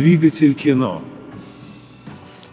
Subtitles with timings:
[0.00, 1.02] Двигатель кино.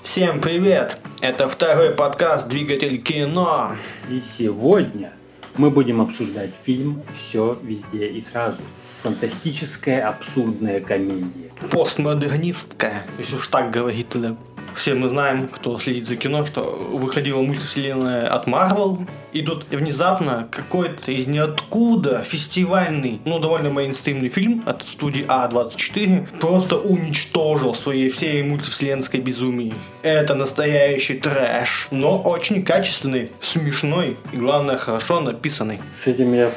[0.04, 0.98] Всем привет!
[1.22, 3.72] Это второй подкаст «Двигатель кино».
[4.10, 5.14] И сегодня
[5.56, 8.58] мы будем обсуждать фильм «Все везде и сразу».
[9.02, 11.54] Фантастическая абсурдная комедия.
[11.72, 14.36] Постмодернистская, если уж так говорить тогда.
[14.78, 19.00] Все мы знаем, кто следит за кино, что выходила мультивселенная от Marvel,
[19.34, 26.78] и тут внезапно какой-то из ниоткуда фестивальный, ну, довольно мейнстримный фильм от студии А24 просто
[26.78, 29.74] уничтожил своей всей мультивселенской безумии.
[30.04, 35.80] Это настоящий трэш, но очень качественный, смешной и, главное, хорошо написанный.
[36.04, 36.52] С этим я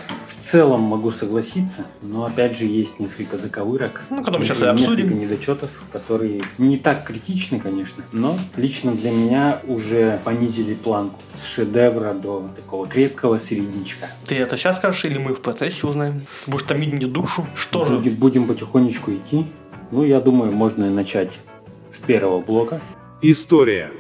[0.51, 4.03] целом могу согласиться, но опять же есть несколько заковырок.
[4.11, 5.21] Ну, когда мы сейчас и несколько обсудим.
[5.21, 12.15] недочетов, которые не так критичны, конечно, но лично для меня уже понизили планку с шедевра
[12.15, 14.09] до такого крепкого середнячка.
[14.27, 16.23] Ты это сейчас скажешь или мы в процессе узнаем?
[16.47, 17.47] Будешь томить мне душу?
[17.55, 17.95] Что же?
[17.95, 19.47] Будем, будем потихонечку идти.
[19.91, 21.33] Ну, я думаю, можно и начать
[21.97, 22.81] с первого блока.
[23.23, 23.91] История.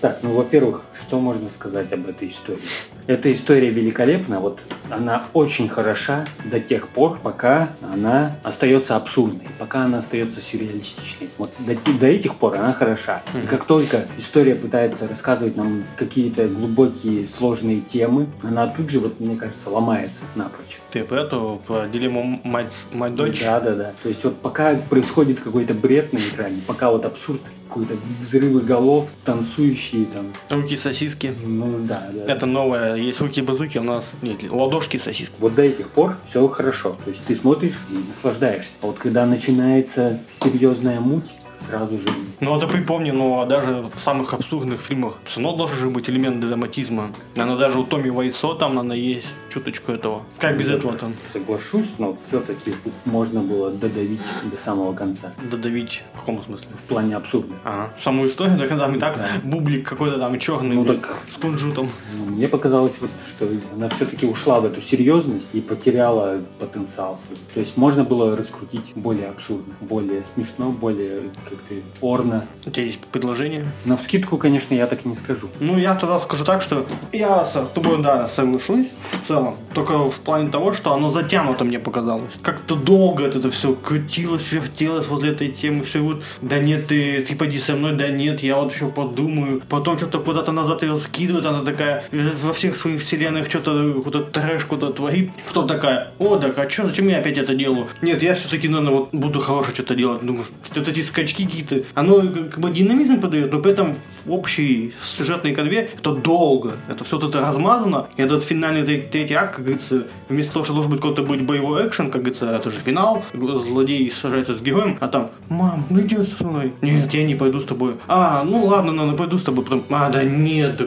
[0.00, 2.60] Так, ну, во-первых, что можно сказать об этой истории?
[3.06, 4.60] Эта история великолепна, вот
[4.92, 11.30] она очень хороша до тех пор, пока она остается абсурдной, пока она остается сюрреалистичной.
[11.38, 13.22] Вот до, до этих пор она хороша.
[13.34, 19.20] И как только история пытается рассказывать нам какие-то глубокие, сложные темы, она тут же, вот
[19.20, 20.78] мне кажется, ломается напрочь.
[20.90, 23.42] Ты про эту, про дилемму мать, мать дочь?
[23.42, 23.92] Да, да, да.
[24.02, 27.40] То есть вот пока происходит какой-то бред на экране, пока вот абсурд,
[27.72, 31.34] какой-то взрывы голов, танцующие там, Руки сосиски.
[31.42, 32.30] ну да, да.
[32.30, 32.96] Это новое.
[32.96, 35.34] Есть руки-базуки, у нас нет, ладошки сосиски.
[35.38, 36.96] Вот до этих пор все хорошо.
[37.04, 38.70] То есть ты смотришь и наслаждаешься.
[38.82, 41.30] А вот когда начинается серьезная муть,
[41.68, 42.04] сразу же
[42.40, 46.08] Ну, это припомни, ну, а даже в самых абсурдных фильмах все равно должен же быть
[46.10, 47.10] элемент драматизма.
[47.36, 50.22] Наверное, даже у Томми Вайсо там, наверное, есть чуточку этого.
[50.38, 52.72] Как без этого там соглашусь, но все-таки
[53.04, 55.32] можно было додавить до самого конца.
[55.50, 56.02] додавить?
[56.14, 56.68] В каком смысле?
[56.84, 57.54] В плане абсурда.
[57.64, 59.28] А, саму историю, так там и так Да.
[59.44, 61.88] бублик какой-то там черный, Ну, так- с кунжутом.
[62.18, 67.18] Ну, Мне показалось, вот, что она все-таки ушла в эту серьезность и потеряла потенциал.
[67.54, 71.22] То есть можно было раскрутить более абсурдно, более смешно, более
[71.52, 72.46] как-то орно.
[72.66, 73.64] У тебя есть предложение?
[73.84, 75.48] На вскидку, конечно, я так и не скажу.
[75.60, 79.54] Ну, я тогда скажу так, что я с тобой, да, соглашусь в целом.
[79.74, 82.32] Только в плане того, что оно затянуто мне показалось.
[82.42, 85.82] Как-то долго это все крутилось, вертелось возле этой темы.
[85.82, 89.62] Все вот, да нет, ты, ты поди со мной, да нет, я вот еще подумаю.
[89.68, 94.64] Потом что-то куда-то назад ее скидывает, она такая во всех своих вселенных что-то какой-то трэш
[94.64, 95.30] куда-то творит.
[95.48, 97.88] Потом такая, о, так а что, зачем я опять это делаю?
[98.00, 100.24] Нет, я все-таки, наверное, вот буду хорошее что-то делать.
[100.24, 104.92] Думаю, вот эти скачки какие-то, оно как бы динамизм подает, но при этом в общей
[105.02, 106.76] сюжетной конве это долго.
[106.88, 108.06] Это все тут размазано.
[108.16, 111.42] И этот финальный тре- третий акт, как говорится, вместо того, что должен быть какой-то быть
[111.42, 116.00] боевой экшен, как говорится, это же финал, злодей сражается с героем, а там, мам, ну
[116.00, 116.72] иди со мной.
[116.82, 117.94] Нет, я не пойду с тобой.
[118.08, 119.64] А, ну ладно, ну, ну пойду с тобой.
[119.64, 120.86] Потом, а, да нет, да,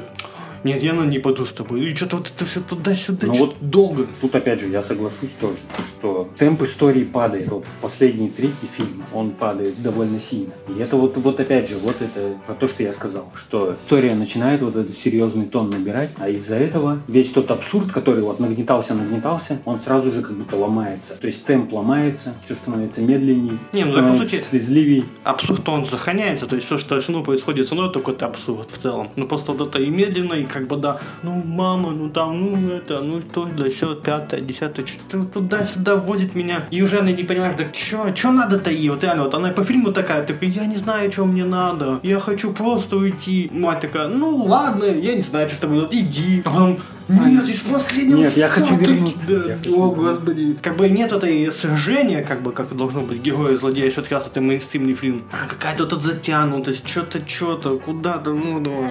[0.66, 1.86] нет, я ну, не пойду с тобой.
[1.86, 4.08] И что-то вот это все туда-сюда, Ну вот долго.
[4.20, 5.58] Тут опять же я соглашусь тоже,
[5.92, 7.50] что темп истории падает.
[7.50, 10.54] Вот в последний третий фильм он падает довольно сильно.
[10.68, 14.16] И это вот, вот опять же, вот это про то, что я сказал, что история
[14.16, 18.96] начинает вот этот серьезный тон набирать, а из-за этого весь тот абсурд, который вот нагнетался,
[18.96, 21.14] нагнетался, он сразу же как будто ломается.
[21.14, 25.04] То есть темп ломается, все становится медленнее, Не, ну так, по сути, слезливее.
[25.24, 28.72] абсурд он сохраняется, то есть все, что все равно происходит со мной, только это абсурд
[28.72, 29.10] в целом.
[29.16, 32.72] Ну просто вот это и медленно, и как бы да, ну мама, ну там, ну
[32.72, 36.66] это, ну то, да все, пятое, десятое, что туда-сюда возит меня.
[36.72, 38.90] И уже она не понимаешь, так что, что надо-то ей?
[38.90, 42.20] Вот реально, вот она по фильму такая, такая, я не знаю, что мне надо, я
[42.22, 43.50] хочу просто уйти.
[43.52, 46.42] Мать такая, ну ладно, я не знаю, что с тобой, иди.
[46.46, 50.58] А потом, нет, здесь последний Нет, я хочу вернуться, о, господи.
[50.62, 54.28] Как бы нет этой сражения, как бы, как должно быть герой и злодей, все-таки раз
[54.28, 55.24] это мейнстримный фильм.
[55.32, 58.90] А какая-то вот эта затянутость, что-то, что-то, куда-то, ну.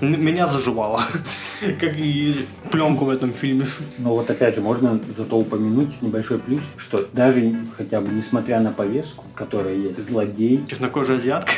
[0.00, 1.02] М- Меня заживало.
[1.80, 3.66] Как и пленку в этом фильме.
[3.98, 8.70] Но вот опять же, можно зато упомянуть небольшой плюс, что даже хотя бы несмотря на
[8.72, 11.52] повестку, которая есть, злодей, Чернокожая азиатка.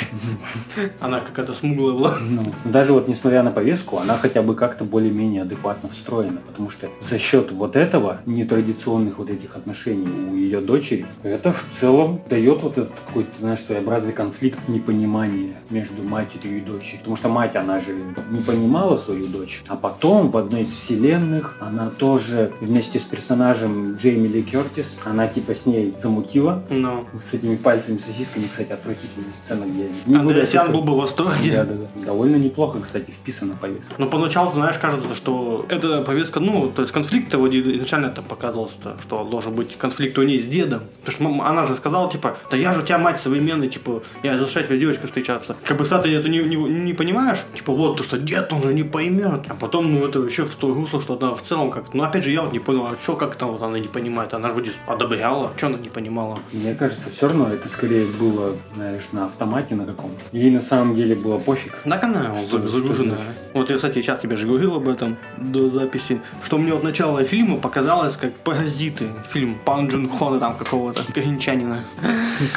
[1.00, 2.16] Она какая-то смуглая была.
[2.20, 6.89] Ну, даже вот несмотря на повестку, она хотя бы как-то более-менее адекватно встроена, потому что
[7.09, 12.62] за счет вот этого нетрадиционных вот этих отношений у ее дочери, это в целом дает
[12.62, 17.00] вот этот какой-то, знаешь, своеобразный конфликт непонимания между матерью и дочерью.
[17.00, 17.95] Потому что мать, она же
[18.31, 21.56] не понимала свою дочь, а потом в одной из мультивселенных.
[21.61, 26.62] Она тоже вместе с персонажем Джейми Ли Кертис, она типа с ней замутила.
[26.71, 27.06] Ну.
[27.29, 29.89] С этими пальцами сосисками, кстати, отвратительная сцена, где...
[30.06, 31.53] не Андреасян был бы в восторге.
[31.53, 32.06] Да, да, да.
[32.06, 33.95] Довольно неплохо, кстати, вписана повестка.
[33.99, 38.76] Но поначалу, знаешь, кажется, что эта повестка, ну, то есть конфликт вроде изначально это показывалось,
[39.02, 40.82] что должен быть конфликт у ней с дедом.
[41.05, 44.37] Потому что она же сказала, типа, да я же у тебя мать современная, типа, я
[44.38, 45.56] что тебе с девочкой встречаться.
[45.64, 48.62] Как бы когда ты это не, не, не понимаешь, типа, вот, то, что дед, он
[48.62, 49.43] же не поймет.
[49.49, 52.25] А потом, ну, это еще в то русло, что она в целом как ну, опять
[52.25, 54.35] же, я вот не понял, а что, как там вот она не понимает?
[54.35, 56.38] Она же вроде одобряла, что она не понимала?
[56.52, 60.17] Мне кажется, все равно это скорее было, знаешь, на автомате на каком-то.
[60.32, 61.79] Ей на самом деле было пофиг.
[61.85, 63.17] Так она Что- за- загруженная.
[63.19, 66.82] что Вот я, кстати, сейчас тебе же говорил об этом до записи, что мне вот
[66.82, 69.08] начало фильма показалось как «Паразиты».
[69.32, 71.84] Фильм Пан Джун Хона там какого-то, коренчанина.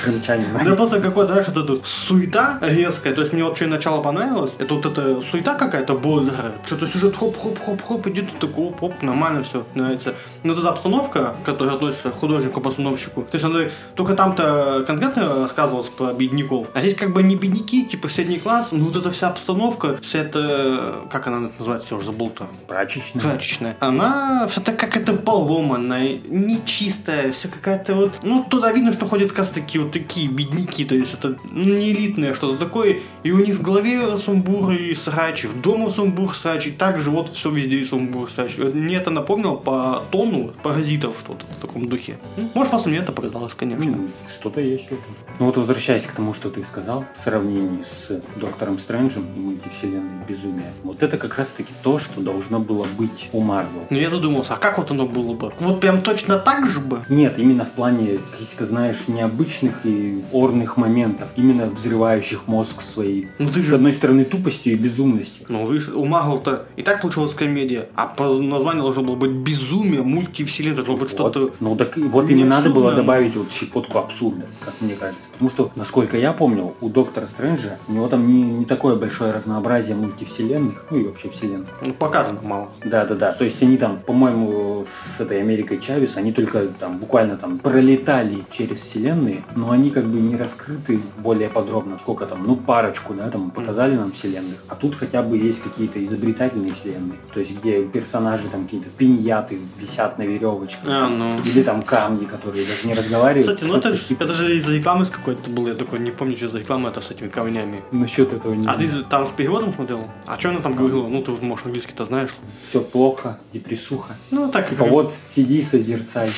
[0.03, 0.47] Крымчанин.
[0.63, 3.13] Да просто какой-то, знаешь, вот эта суета резкая.
[3.13, 4.53] То есть мне вообще начало понравилось.
[4.59, 6.53] Это вот эта суета какая-то бодрая.
[6.65, 10.15] Что-то сюжет хоп-хоп-хоп-хоп идет, такой оп-оп, нормально все нравится.
[10.43, 15.89] Но вот эта обстановка, которая относится к художнику-постановщику, то есть она только там-то конкретно рассказывалось
[15.89, 16.67] про бедняков.
[16.73, 20.19] А здесь как бы не бедняки, типа средний класс, но вот эта вся обстановка, вся
[20.19, 23.10] эта, как она называется, я уже забыл-то, Прачечная.
[23.13, 23.77] Прачечная.
[23.79, 28.19] Она все так как это поломанная, нечистая, все какая-то вот...
[28.23, 31.63] Ну, туда видно, что ходят как раз таки вот такие бедняки, то есть это ну,
[31.63, 32.99] не элитное что-то такое.
[33.23, 37.29] И у них в голове сумбур и срач, в дома сумбур срач, и также вот
[37.29, 38.57] все везде и сумбур срач.
[38.57, 42.17] Мне это напомнило по тону паразитов что-то в таком духе.
[42.53, 44.09] Может, просто мне это показалось, конечно.
[44.39, 45.15] Что-то есть в этом.
[45.39, 50.25] Ну вот возвращаясь к тому, что ты сказал, в сравнении с Доктором Стрэнджем и мультивселенной
[50.27, 53.00] безумия, вот это как раз-таки то, что должно было быть
[53.31, 53.85] у Марвел.
[53.89, 55.53] Но я задумался, а как вот оно было бы?
[55.59, 57.01] Вот прям точно так же бы?
[57.09, 63.47] Нет, именно в плане каких-то, знаешь, необычных и орных моментов, именно взрывающих мозг своей, Ну
[63.47, 65.45] ты с же одной стороны, тупостью и безумностью.
[65.49, 70.01] Ну, видишь, у Марвел-то и так получилась комедия, а по названию должно было быть безумие,
[70.01, 71.39] мультивселенная, должно быть что-то...
[71.41, 71.55] Вот.
[71.59, 75.23] Ну так вот и не надо было добавить вот щепотку абсурда, как мне кажется.
[75.33, 79.31] Потому что, насколько я помнил, у Доктора Стрэнджа у него там не, не такое большое
[79.31, 81.69] разнообразие мультивселенных, ну и вообще вселенных.
[81.83, 82.69] Ну, показано мало.
[82.83, 83.31] Да, да, да.
[83.33, 84.85] То есть они там, по-моему,
[85.17, 90.05] с этой Америкой Чавес, они только там буквально там пролетали через вселенные, но они как
[90.05, 91.97] бы не раскрыты более подробно.
[91.99, 94.63] Сколько там, ну парочку, да, там показали нам вселенных.
[94.67, 97.19] А тут хотя бы есть какие-то изобретательные вселенные.
[97.33, 100.79] То есть где персонажи там какие-то пиньяты висят на веревочке.
[100.85, 101.35] А, ну.
[101.45, 103.47] Или там камни, которые даже не разговаривают.
[103.47, 106.49] Кстати, ну это, типа, это же из-за рекламы какой-то был, я такой не помню, что
[106.49, 107.81] за реклама это с этими камнями.
[107.91, 110.07] Насчет этого не А ты там с переводом смотрел?
[110.25, 111.07] А что она там говорила?
[111.07, 112.31] Ну, ты, может, английский-то знаешь.
[112.71, 114.15] Все плохо, депрессуха.
[114.29, 116.29] Ну, так и А вот сиди, созерцай.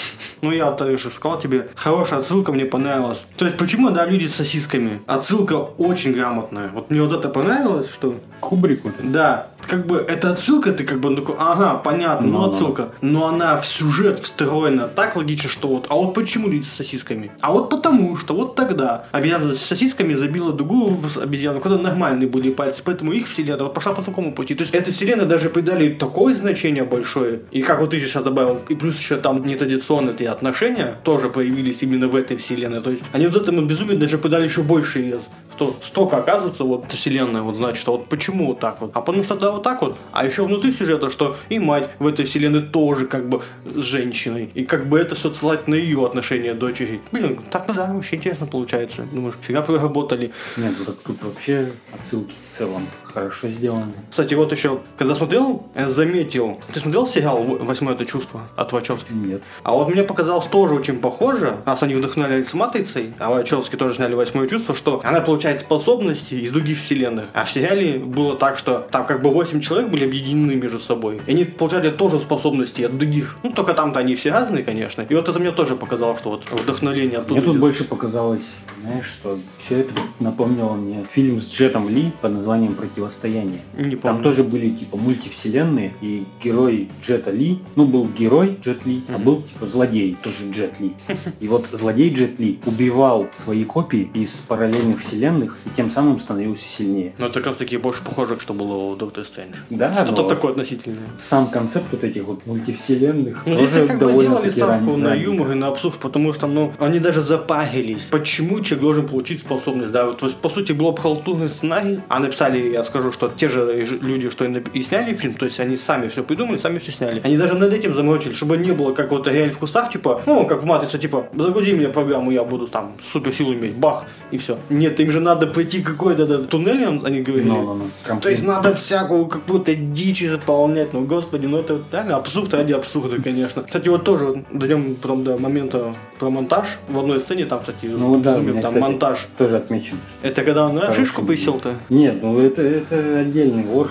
[0.42, 3.24] Ну, я же сказал тебе, хорошая отсылка мне понравилась.
[3.38, 5.04] То есть, почему, да, люди с сосисками?
[5.06, 6.72] Отсылка очень грамотная.
[6.72, 8.92] Вот мне вот это понравилось, что Кубрику.
[9.04, 12.92] Да, как бы эта отсылка, ты как бы ну, такой, ага, понятно, ну отсылка.
[13.02, 17.32] Но она в сюжет встроена так логично, что вот, а вот почему люди с сосисками?
[17.42, 22.52] А вот потому, что вот тогда обезьяна с сосисками забила другую обезьяну, когда нормальные были
[22.52, 24.56] пальцы, поэтому их вселенная вот пошла по такому пути.
[24.56, 25.90] То есть этой вселенной даже придали
[26.24, 27.42] такое значение большое.
[27.52, 31.84] И как вот ты сейчас добавил, и плюс еще там нетрадиционные эти отношения тоже появились
[31.84, 32.82] именно в этой вселенной.
[32.82, 35.30] То есть они вот этому безумию даже придали еще больше вес.
[35.54, 38.92] Что столько оказывается вот вселенная, вот значит, а вот почему вот так вот?
[38.94, 39.98] А потому что да, вот так вот.
[40.12, 44.50] А еще внутри сюжета, что и мать в этой вселенной тоже как бы с женщиной.
[44.54, 47.02] И как бы это все ссылать на ее отношения дочери.
[47.12, 49.06] Блин, так ну да, вообще интересно получается.
[49.12, 50.32] Думаешь, фига проработали.
[50.58, 53.94] Нет, так тут вообще отсылки в целом хорошо сделаны.
[54.10, 56.60] Кстати, вот еще, когда смотрел, я заметил.
[56.72, 59.12] Ты смотрел сериал «В- «Восьмое это чувство» от Вачовски?
[59.14, 59.42] Нет.
[59.64, 64.14] А вот мне показалось тоже очень похоже, раз они вдохновлялись «Матрицей», а Вачовски тоже сняли
[64.14, 67.26] «Восьмое чувство», что она получает способности из других вселенных.
[67.34, 71.22] А в сериале было так, что там как бы 8 человек были объединены между собой.
[71.26, 73.38] И они получали тоже способности от других.
[73.44, 75.02] Ну, только там-то они все разные, конечно.
[75.10, 77.62] И вот это мне тоже показалось, что вот вдохновление оттуда Мне тут идет.
[77.62, 78.42] больше показалось,
[78.84, 83.62] знаешь, что все это напомнило мне фильм с Джетом Ли под названием «Противостояние».
[83.78, 84.24] Не Там помню.
[84.24, 89.24] тоже были типа мультивселенные, и герой Джета Ли, ну был герой Джет Ли, а Мгм.
[89.24, 90.94] был типа злодей, тоже Джет Ли.
[91.40, 96.66] И вот злодей Джет Ли убивал свои копии из параллельных вселенных и тем самым становился
[96.68, 97.14] сильнее.
[97.18, 99.56] Но это как раз таки больше похоже, что было у Доктора Стрэндж.
[99.70, 101.00] Да, Что-то такое относительное.
[101.30, 105.14] сам концепт вот этих вот мультивселенных Ну, тоже как бы довольно делали таки ставку на
[105.14, 108.04] юмор и на абсурд, потому что, ну, они даже запарились.
[108.06, 110.06] Почему человек должен получить способность, да?
[110.06, 114.30] Вот, по сути, был бы халтурный сценарий, а написали, я скажу, что те же люди,
[114.30, 117.22] что и, сняли фильм, то есть они сами все придумали, сами все сняли.
[117.24, 120.46] Они даже над этим заморочились, чтобы не было как вот реально в кустах, типа, ну,
[120.46, 124.58] как в Матрице, типа, загрузи мне программу, я буду там суперсилу иметь, бах, и все.
[124.70, 127.50] Нет, им же надо пройти какой-то этот туннель, он- они говорили.
[127.50, 132.18] Ну, ну, ну, То есть надо всякую какую-то дичь заполнять, ну господи, ну это реально
[132.18, 133.64] абсурд ради абсурда, конечно.
[133.64, 136.68] Кстати, вот тоже вот дойдем потом до момента про монтаж.
[136.88, 139.28] В одной сцене там, кстати, Ну да, зумим, меня, там кстати, монтаж.
[139.38, 139.98] тоже отмечено.
[140.20, 141.76] что- Это когда он на шишку посел-то?
[141.90, 143.90] Нет, ну это, это отдельный вор.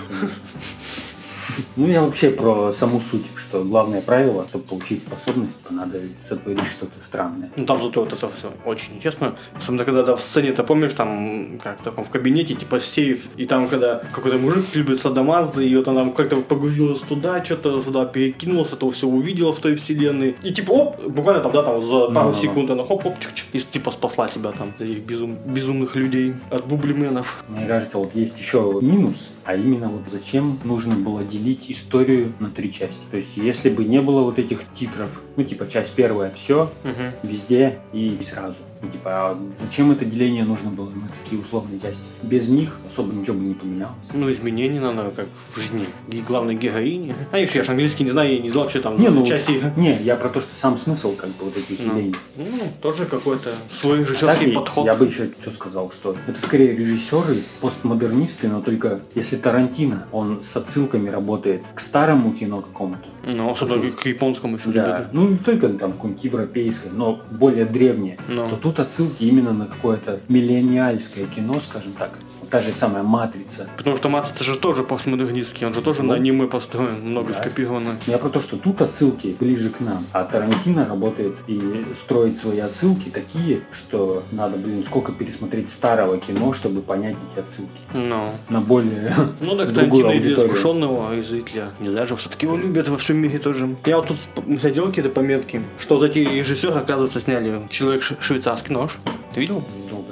[1.75, 6.93] Ну, я вообще про саму суть, что главное правило, чтобы получить способность, надо сотворить что-то
[7.05, 7.51] странное.
[7.55, 9.35] Ну там зато вот это все очень интересно.
[9.55, 13.27] Особенно когда ты в сцене, ты помнишь, там, как в таком в кабинете, типа сейф,
[13.37, 17.79] и там, когда какой-то мужик любит садомазы, и вот она там как-то погрузилась туда, что-то
[17.83, 20.35] сюда перекинулась, это все увидела в той вселенной.
[20.41, 22.33] И типа, оп, буквально там, да, там за пару Ну-ну-ну.
[22.33, 27.43] секунд она хоп-хоп, чик-чик, и типа спасла себя там, этих безум- безумных людей, от бублименов.
[27.47, 32.49] Мне кажется, вот есть еще минус, а именно вот зачем нужно было делить историю на
[32.49, 32.97] три части.
[33.11, 37.11] То есть, если бы не было вот этих титров, ну, типа, часть первая, все, Мгм.
[37.23, 38.55] везде и сразу.
[38.81, 42.03] Ну, типа, а зачем это деление нужно было на такие условные части?
[42.21, 43.95] Без них особо ничего бы не поменялось.
[44.13, 45.85] Ну, изменений надо, как в жизни
[46.27, 47.15] главной героини.
[47.31, 49.61] А я ж английский не знаю, я не знал, что там Не, ну, части.
[49.77, 52.15] не, я про то, что сам смысл, как бы, вот этих Ну, делений.
[52.35, 52.45] ну,
[52.81, 54.85] тоже какой-то свой режиссерский и подход.
[54.85, 60.41] Я бы еще что сказал, что это скорее режиссеры, постмодернисты, но только если Тарантино, он
[60.43, 63.07] с отсылками работает к старому кино какому-то.
[63.23, 65.13] Ну, особенно к японскому еще Да, любят.
[65.13, 68.17] ну не только там какое-нибудь европейское, но более древнее.
[68.27, 68.49] Ну.
[68.49, 72.11] То тут отсылки именно на какое-то миллениальское кино, скажем так.
[72.53, 73.67] Та же самая «Матрица».
[73.77, 76.09] Потому что это же тоже постмодернистский, он же тоже Ну.
[76.09, 77.33] на аниме построен, много Да.
[77.33, 77.95] скопировано.
[78.05, 82.59] Я про то, что тут отсылки ближе к нам, а Тарантино работает и строит свои
[82.59, 87.71] отсылки такие, что надо, блин, сколько пересмотреть старого кино, чтобы понять эти отсылки.
[87.91, 88.33] Ну.
[88.49, 91.69] На более Ну так Тарантино и для искушенного и зрителя.
[91.79, 93.75] Не знаю, же все-таки его любят во всем мире тоже.
[93.85, 98.75] Я вот тут глядел какие-то пометки, что вот эти режиссеры, оказывается, сняли «Человек ш- швейцарский
[98.75, 98.99] нож».
[99.33, 99.63] Ты видел?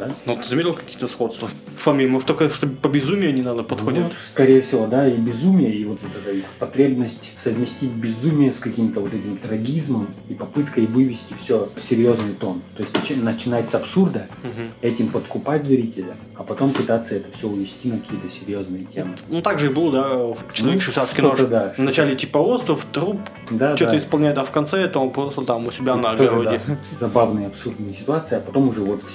[0.07, 0.33] Ну, да.
[0.33, 1.49] Ну, ты заметил какие-то сходства?
[1.77, 4.03] Фамилии, может, только что по безумию они, надо, подходят?
[4.05, 8.99] Ну, скорее всего, да, и безумие, и вот эта их потребность совместить безумие с каким-то
[8.99, 12.61] вот этим трагизмом и попыткой вывести все в серьезный тон.
[12.77, 14.69] То есть начи- начинать с абсурда, Мгм.
[14.81, 19.15] этим подкупать зрителя, а потом пытаться это все увести на какие-то серьезные темы.
[19.29, 21.39] Ну, так же и было, да, в «Человек Ну, швейцарский нож».
[21.39, 23.97] да, Вначале типа остров, труп, Да, что-то да.
[23.97, 26.61] исполняет, а в конце это он просто там у себя на Тоже, огороде.
[26.67, 29.11] да, забавные, абсурдные ситуации, а потом уже вот в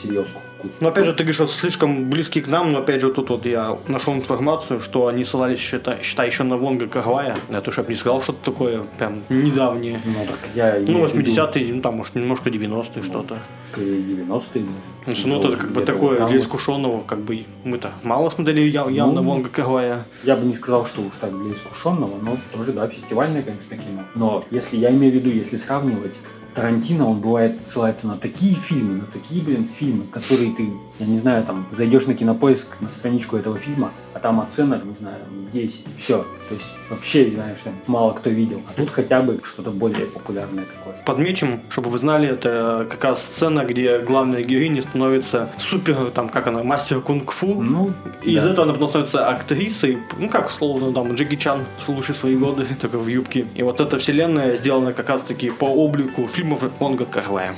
[0.80, 3.46] Но опять же, ты говоришь, что слишком близкий к нам, но опять же, тут вот
[3.46, 7.36] я нашел информацию, что они ссылались, считай, считай еще на Вонга Карвая.
[7.50, 10.00] Это чтобы не сказал что-то такое прям недавнее.
[10.04, 13.42] Ну, так я Ну, имею в виду 80-е, ну там, может, немножко 90-е что-то.
[13.72, 14.66] скорее 90-е даже.
[15.06, 18.88] Ну, что, ну, это как бы такое для искушенного, как бы мы-то мало смотрели я-
[18.88, 20.04] явно Ну, Вонга Карвая.
[20.24, 24.04] Я бы не сказал, что уж так для искушенного, но тоже, да, фестивальное, конечно, кино.
[24.14, 26.14] Но если я имею в виду, если сравнивать,
[26.56, 31.18] Тарантино, он бывает ссылается на такие фильмы, на такие, блин, фильмы, которые ты, я не
[31.18, 35.18] знаю, там, зайдешь на кинопоиск, на страничку этого фильма, а там оценок, не знаю,
[35.52, 36.24] 10, все.
[36.48, 38.62] То есть вообще, знаешь, там, мало кто видел.
[38.68, 40.94] А тут хотя бы что-то более популярное такое.
[41.04, 46.46] Подмечим, чтобы вы знали, это как раз сцена, где главная героиня становится супер, там, как
[46.46, 47.60] она, мастер кунг-фу.
[47.60, 48.50] Ну, И из да.
[48.50, 52.66] этого она потом становится актрисой, ну как словно там Джеки Чан в лучшие свои годы,
[52.80, 53.46] только в юбке.
[53.54, 57.54] И вот эта вселенная сделана как раз таки по облику фильмов Вонга Карвая.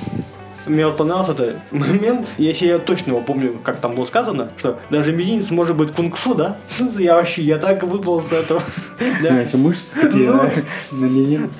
[0.67, 4.79] Мне вот понравился этот момент, если я точно его помню, как там было сказано, что
[4.91, 6.59] даже мизинец может быть кунг-фу, да?
[6.99, 8.63] Я вообще, я так выпал с этого.
[9.23, 9.31] Да.
[9.31, 10.51] Знаешь, мышцы такие, Ну.
[10.91, 11.55] на мизинце.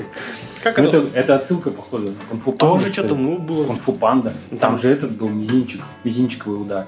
[0.63, 0.97] Как Ну, это?
[0.99, 2.53] Это, это отсылка, походу, на кунг-фу.
[2.53, 3.65] Тоже что-то, ну, было.
[3.65, 4.33] Кунг-фу панда.
[4.61, 6.87] Там же этот был мизинчик, мизинчиковый удар.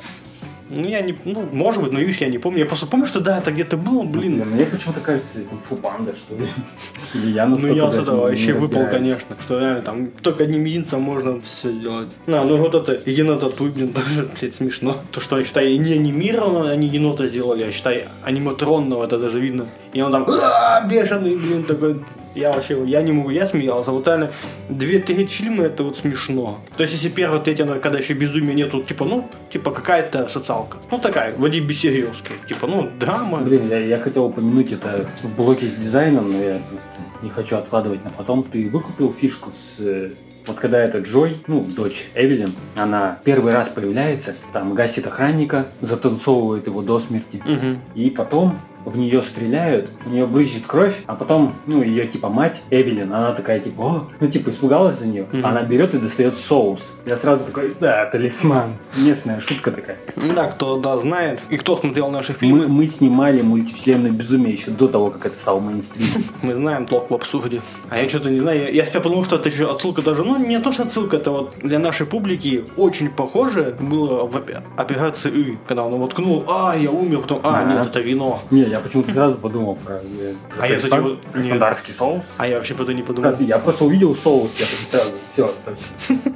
[0.70, 2.60] Ну, я не, ну, может быть, но видишь, я не помню.
[2.60, 4.44] Я просто помню, что да, это где-то было, блин.
[4.46, 6.48] Мне почему-то кажется, кунг-фу панда, что ли.
[7.14, 9.36] Или я Ну я с даже этого вообще выпал, конечно.
[9.40, 12.10] Что реально там только одним мизинцем можно все сделать.
[12.26, 14.96] На, ну вот это енота Туй, блин, тоже, блядь, смешно.
[15.10, 19.66] То, что, я считаю, не анимированно они енота сделали, а считай, аниматронного, это даже видно.
[19.92, 22.00] И он там «А, бешеный, блин, такой.
[22.34, 23.90] Я вообще, я не могу, я смеялся.
[23.90, 24.30] Вот реально,
[24.68, 26.60] две трети фильма это вот смешно.
[26.76, 30.78] То есть, если первая треть, она, когда еще безумия нету, типа, ну, типа какая-то социалка.
[30.90, 32.38] Ну, такая, вроде бессерьезкая.
[32.46, 33.38] Типа, ну, драма.
[33.38, 37.56] Блин, я, я хотел упомянуть это в блоке с дизайном, но я просто не хочу
[37.56, 38.44] откладывать на потом.
[38.44, 40.12] Ты выкупил фишку с...
[40.46, 46.66] Вот когда эта Джой, ну, дочь Эвелин, она первый раз появляется, там гасит охранника, затанцовывает
[46.66, 47.42] его до смерти.
[47.44, 47.80] Мгм.
[47.94, 52.60] И потом в нее стреляют, у нее брызжет кровь, а потом, ну, ее типа мать,
[52.70, 55.26] Эвелин, она такая типа, о, ну, типа испугалась за нее.
[55.32, 55.44] Мгм.
[55.46, 57.00] Она берет и достает соус.
[57.06, 58.76] Я сразу такой, да, талисман.
[58.96, 59.98] Местная шутка такая.
[60.16, 61.42] Ну Да, кто да, знает.
[61.50, 65.36] И кто смотрел наши Мы, фильмы, мы снимали мультивселенную безумие еще до того, как это
[65.38, 66.24] стало мейнстримом.
[66.42, 67.60] мы знаем толк в абсурде.
[67.90, 68.60] А я что-то не знаю.
[68.60, 71.30] Я, я себя подумал, что это еще отсылка даже, ну, не то, что отсылка, это
[71.30, 76.74] вот для нашей публики очень похоже было в опе- операции И, когда он воткнул, а,
[76.76, 78.40] я умер, потом, а, нет, это вино.
[78.50, 81.02] Не, я почему-то сразу подумал про, э, А я, кстати.
[81.32, 82.22] Краснодарский соус.
[82.38, 83.32] А я вообще про это не подумал.
[83.40, 86.32] Я просто увидел соус, я сразу, все, точно.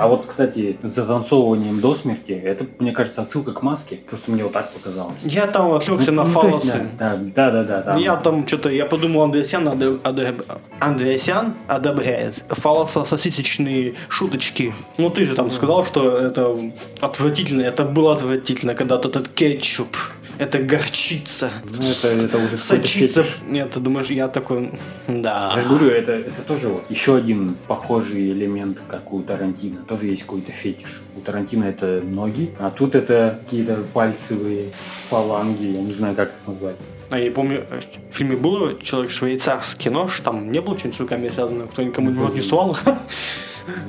[0.00, 3.96] А вот, кстати, с затанцовыванием до смерти, это, мне кажется, отсылка к маске.
[4.08, 5.16] Просто мне вот так показалось.
[5.24, 6.86] Я там отвлекся на Ну, фалосы.
[6.96, 7.82] Да, да, да, да.
[7.82, 7.98] там.
[8.00, 10.36] Я там что-то, я подумал, Андреасян, аде- аде-
[10.78, 14.72] Андреасян одобряет фалососисечные шуточки.
[14.98, 16.56] Ну ты же там сказал, что это
[17.00, 19.96] отвратительно, это было отвратительно, когда вот этот кетчуп,
[20.38, 23.26] это горчица, Ну, это, это уже сочится.
[23.46, 24.72] Нет, ты думаешь, я такой,
[25.06, 25.52] да.
[25.56, 29.82] Я же говорю, это, это тоже вот еще один похожий элемент, как у Тарантино.
[29.82, 31.02] Тоже есть какой-то фетиш.
[31.16, 34.66] У Тарантино это ноги, а тут это какие-то пальцевые
[35.08, 36.76] фаланги, я не знаю, как их назвать.
[37.10, 37.80] А я помню, э,
[38.12, 42.10] в фильме было человек швейцарский нож, там не было что-нибудь с руками связано, кто никому
[42.10, 42.76] в рот не сувал.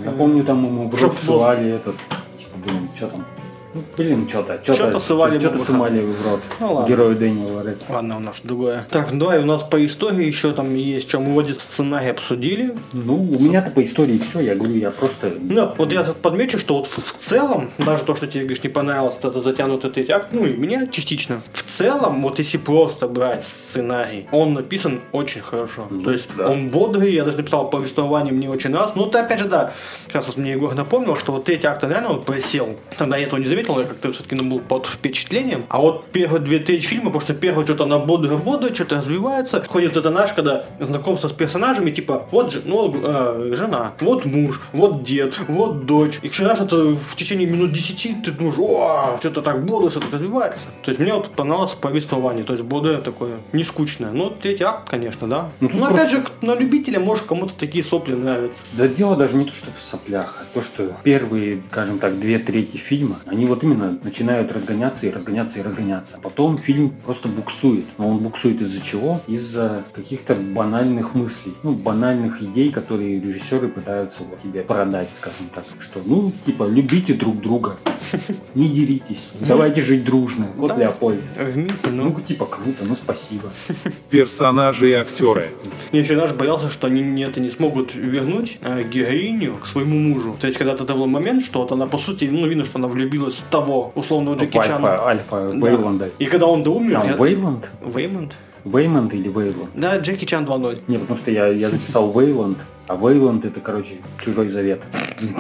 [0.04, 1.96] Я помню, там ему в рот был- сували этот,
[2.38, 3.26] типа, блин, что там?
[3.74, 6.42] Ну, блин, что-то, что-то, Чё-то сували что-то ему в сували в рот.
[6.60, 6.90] Ну ладно.
[6.90, 7.76] Герою Дэниела.
[7.88, 8.88] Ладно, у нас другое.
[8.90, 12.76] Так, ну давай, у нас по истории еще там есть, что мы вроде сценарий обсудили.
[12.94, 15.32] Ну, у меня-то по истории все, я говорю, я просто...
[15.40, 19.18] Ну, вот я подмечу, что вот в целом, даже то, что тебе, говоришь, не понравилось,
[19.22, 21.42] это затянутый третий акт, ну и мне частично.
[21.54, 25.88] В целом, вот если просто брать сценарий, он написан очень хорошо.
[25.90, 26.50] Ну, То есть да.
[26.50, 28.94] он бодрый, я даже написал повествование мне очень раз.
[28.96, 29.74] Ну, это опять же, да,
[30.08, 32.76] сейчас вот мне Егор напомнил, что вот третий акт реально вот просел.
[32.98, 35.66] Тогда я этого не заметил, я как-то все-таки был под впечатлением.
[35.70, 39.64] А вот первые две трети фильма, потому что первое что-то она бодро-бодро, что-то развивается.
[39.68, 44.62] Ходит это наш, когда знакомство с персонажами, типа, вот же- ну, э, жена, вот муж,
[44.74, 46.20] вот дед, вот дочь.
[46.22, 50.66] И вчера это в течение минут 10 ты думаешь, о, что-то так бодро, что-то развивается.
[50.84, 54.12] То есть мне вот понравилось повествование, то есть бодрое такое, не скучное.
[54.12, 55.50] Ну, третий акт, конечно, да.
[55.60, 58.64] Ну, Но опять же, на любителя, может, кому-то такие сопли нравятся.
[58.74, 62.40] Да дело даже не то, что в соплях, а то, что первые, скажем так, две
[62.40, 66.16] трети фильма, они вот именно начинают разгоняться и разгоняться и разгоняться.
[66.18, 67.86] А потом фильм просто буксует.
[67.98, 69.22] Но он буксует из-за чего?
[69.28, 75.66] Из-за каких-то банальных мыслей, ну, банальных идей, которые режиссеры пытаются вот тебе продать, скажем так.
[75.80, 77.78] Что, ну, типа, любите друг друга,
[78.56, 80.48] не деритесь, давайте жить дружно.
[80.56, 80.78] Вот Да.
[80.78, 81.24] Леопольд.
[81.56, 83.52] Ну, Ну, типа, круто, ну, спасибо.
[84.10, 85.50] Персонажи и актеры.
[85.92, 90.36] Я еще даже боялся, что они это не смогут вернуть э, героиню к своему мужу.
[90.40, 93.39] То есть, когда-то был момент, что вот она, по сути, ну, видно, что она влюбилась
[93.40, 95.04] в того условного Джеки Чана.
[95.06, 95.68] Альфа, Альфа Да.
[95.70, 96.10] Вейланда.
[96.20, 97.14] И когда он доумер, А, я...
[97.14, 97.70] Вейланд?
[97.84, 98.36] Веймонд?
[98.66, 99.70] Веймонд или Вейланд?
[99.74, 100.82] Да, Джеки Чан 2.0.
[100.88, 102.58] Не, потому что я, я записал Вейланд,
[102.90, 104.82] а Вейланд это, короче, чужой завет.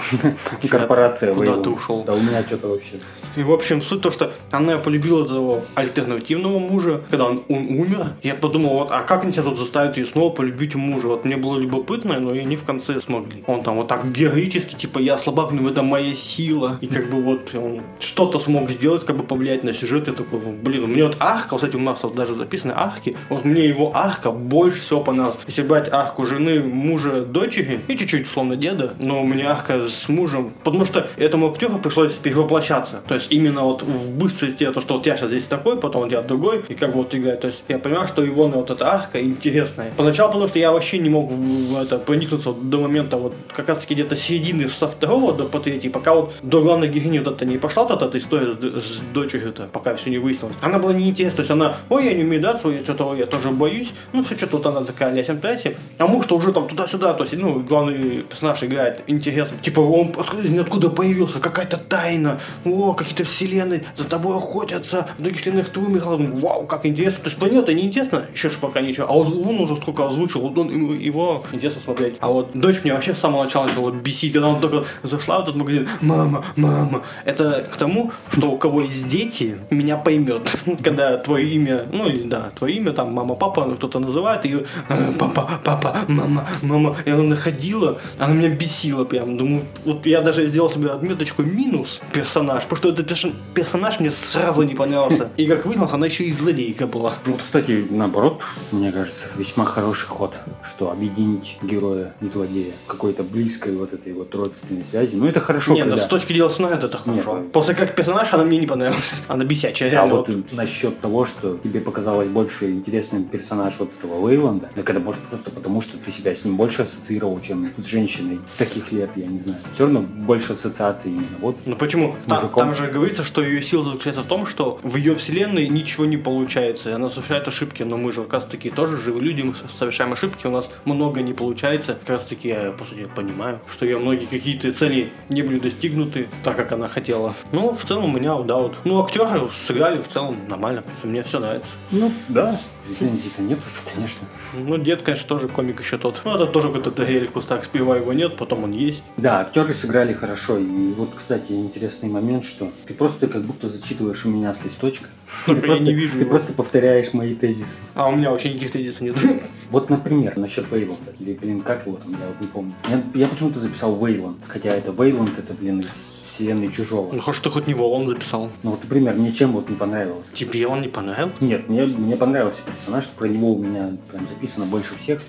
[0.69, 1.63] Корпорация Куда Вейланд.
[1.63, 2.03] ты ушел?
[2.03, 2.99] Да у меня что-то вообще.
[3.35, 8.13] И, в общем, суть то, что она полюбила этого альтернативного мужа, когда он, он умер.
[8.21, 11.07] Я подумал, вот, а как они тебя тут заставят ее снова полюбить мужа?
[11.07, 13.43] Вот мне было любопытно, но и они в конце смогли.
[13.47, 16.77] Он там вот так героически, типа, я слабак, но это моя сила.
[16.81, 20.07] И как бы вот он что-то смог сделать, как бы повлиять на сюжет.
[20.07, 23.65] Я такой, блин, мне вот арка, кстати, у нас вот даже записаны арки, вот мне
[23.65, 25.39] его арка больше всего понравилась.
[25.47, 30.09] Если брать арку жены, мужа, дочери и чуть-чуть, условно, деда, но у меня арка с
[30.09, 33.01] мужем, потому что этому актеру пришлось перевоплощаться.
[33.07, 36.11] То есть именно вот в быстрости, то, что вот я сейчас здесь такой, потом вот
[36.11, 37.41] я другой, и как бы вот играет.
[37.41, 39.91] То есть я понимаю, что его ну, вот эта арка интересная.
[39.95, 43.69] Поначалу, потому что я вообще не мог в, это проникнуться вот до момента вот как
[43.69, 47.27] раз таки где-то середины со второго до по третий, пока вот до главной героини вот
[47.35, 50.55] это не пошла вот эта история с, с дочерью-то, пока все не выяснилось.
[50.61, 53.25] Она была неинтересна, то есть она, ой, я не умею драться, ой, я что-то, я
[53.25, 57.13] тоже боюсь, ну все что-то вот она такая лясем тайси, а муж-то уже там туда-сюда,
[57.13, 62.39] то есть, ну, главный персонаж играет интересно, типа он откуда, из ниоткуда появился, какая-то тайна,
[62.65, 67.29] о, какие-то вселенные, за тобой охотятся, в других вселенных ты умер, вау, как интересно, то
[67.29, 70.97] есть планета неинтересна, еще ж пока ничего, а вот он уже сколько озвучил, вот он,
[70.97, 74.61] его интересно смотреть, а вот дочь мне вообще с самого начала начала бесить, когда он
[74.61, 79.57] только зашла в этот магазин, мама, мама, это к тому, что у кого есть дети,
[79.69, 80.51] меня поймет,
[80.83, 85.11] когда твое имя, ну или да, твое имя, там, мама, папа, кто-то называет ее, «Э,
[85.17, 90.69] папа, папа, мама, мама, и находила, она меня бесила прям, думаю, вот я даже сделал
[90.69, 95.65] себе отметочку минус персонаж, потому что этот перш- персонаж мне сразу не понравился, и как
[95.65, 97.13] выяснилось, она еще и злодейка была.
[97.25, 98.39] Ну, кстати, наоборот,
[98.71, 100.35] мне кажется, весьма хороший ход,
[100.75, 105.15] что объединить героя и злодея какой-то близкой вот этой вот родственной связи.
[105.15, 106.05] Ну, это хорошо, Не, ну, когда...
[106.05, 107.37] с точки дела сна это хорошо.
[107.37, 107.51] Нет.
[107.51, 109.23] После как персонаж она мне не понравилась.
[109.27, 110.15] Она бесячая, А реально.
[110.15, 110.53] вот вот.
[110.53, 115.51] насчет того, что тебе показалось больше интересным персонаж вот этого Вейланда, так это может просто
[115.51, 119.39] потому, что ты себя с ним больше ассоциировал, чем с женщиной таких лет, я не
[119.39, 119.59] знаю.
[119.73, 121.27] Все равно больше ассоциаций именно.
[121.39, 122.15] Вот Ну почему?
[122.27, 126.05] Там, там же говорится, что ее сила заключается в том, что в ее вселенной ничего
[126.05, 129.41] не получается, и она совершает ошибки, но мы же как раз таки тоже живые люди,
[129.41, 131.95] мы совершаем ошибки, у нас много не получается.
[131.99, 136.27] Как раз таки я, по сути, понимаю, что ее многие какие-то цели не были достигнуты
[136.43, 137.33] так, как она хотела.
[137.51, 138.75] Ну, в целом у меня, да, вот.
[138.85, 141.75] Ну, актеры сыграли в целом нормально, мне все нравится.
[141.91, 142.59] Ну, да,
[142.89, 143.59] претензий-то нет,
[143.93, 144.27] конечно.
[144.53, 146.21] Ну, дед, конечно, тоже комик еще тот.
[146.25, 149.03] Ну, это тоже какой-то Дагель в кустах спива его нет, потом он есть.
[149.17, 150.57] Да, актеры сыграли хорошо.
[150.57, 155.07] И вот, кстати, интересный момент, что ты просто как будто зачитываешь у меня с листочка.
[155.45, 156.29] Только Ты я просто- не вижу Ты его.
[156.31, 157.79] просто повторяешь мои тезисы.
[157.95, 159.15] А у меня вообще никаких тезисов нет.
[159.69, 161.13] Вот, например, насчет Вейланда.
[161.19, 162.73] Или, блин, как его там, я вот не помню.
[162.89, 164.37] Я, я почему-то записал Вейланд.
[164.47, 167.13] Хотя это Вейланд, это, блин, из вселенной Чужого.
[167.13, 168.49] Ну, хоть ты хоть не Волан записал.
[168.63, 170.25] Ну вот, например, мне чем вот не понравилось.
[170.33, 171.43] Тебе он не понравился?
[171.43, 175.21] Нет, мне, мне понравился персонаж, про него у меня прям записано больше всех.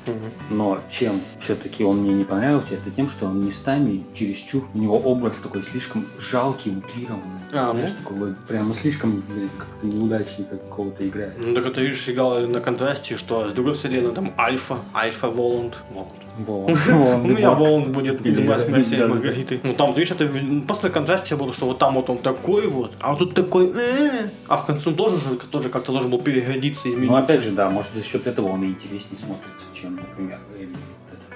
[0.51, 4.99] Но чем все-таки он мне не понравился, это тем, что он местами чересчур, у него
[4.99, 7.40] образ такой слишком жалкий, утрированный.
[7.53, 8.05] А, Знаешь, ну.
[8.05, 11.37] такой вот прямо слишком блин, как-то неудачника какого-то играет.
[11.38, 15.79] Ну, так это, видишь, играл на контрасте, что с другой вселенной там Альфа, Альфа Воланд.
[15.90, 16.12] Воланд.
[16.46, 19.07] Во, У меня Воланд будет Или- Марсия.
[19.07, 19.61] Маргариты.
[19.62, 20.29] Ну, там, видишь, это
[20.66, 24.31] просто на контрасте было, что вот там вот он такой вот, а тут такой, «э».
[24.48, 27.12] а в конце он тоже, же- тоже как-то должен был перегодиться, измениться.
[27.12, 30.38] Ну, опять же, да, может, за счет этого он и интереснее смотрится, чем, например.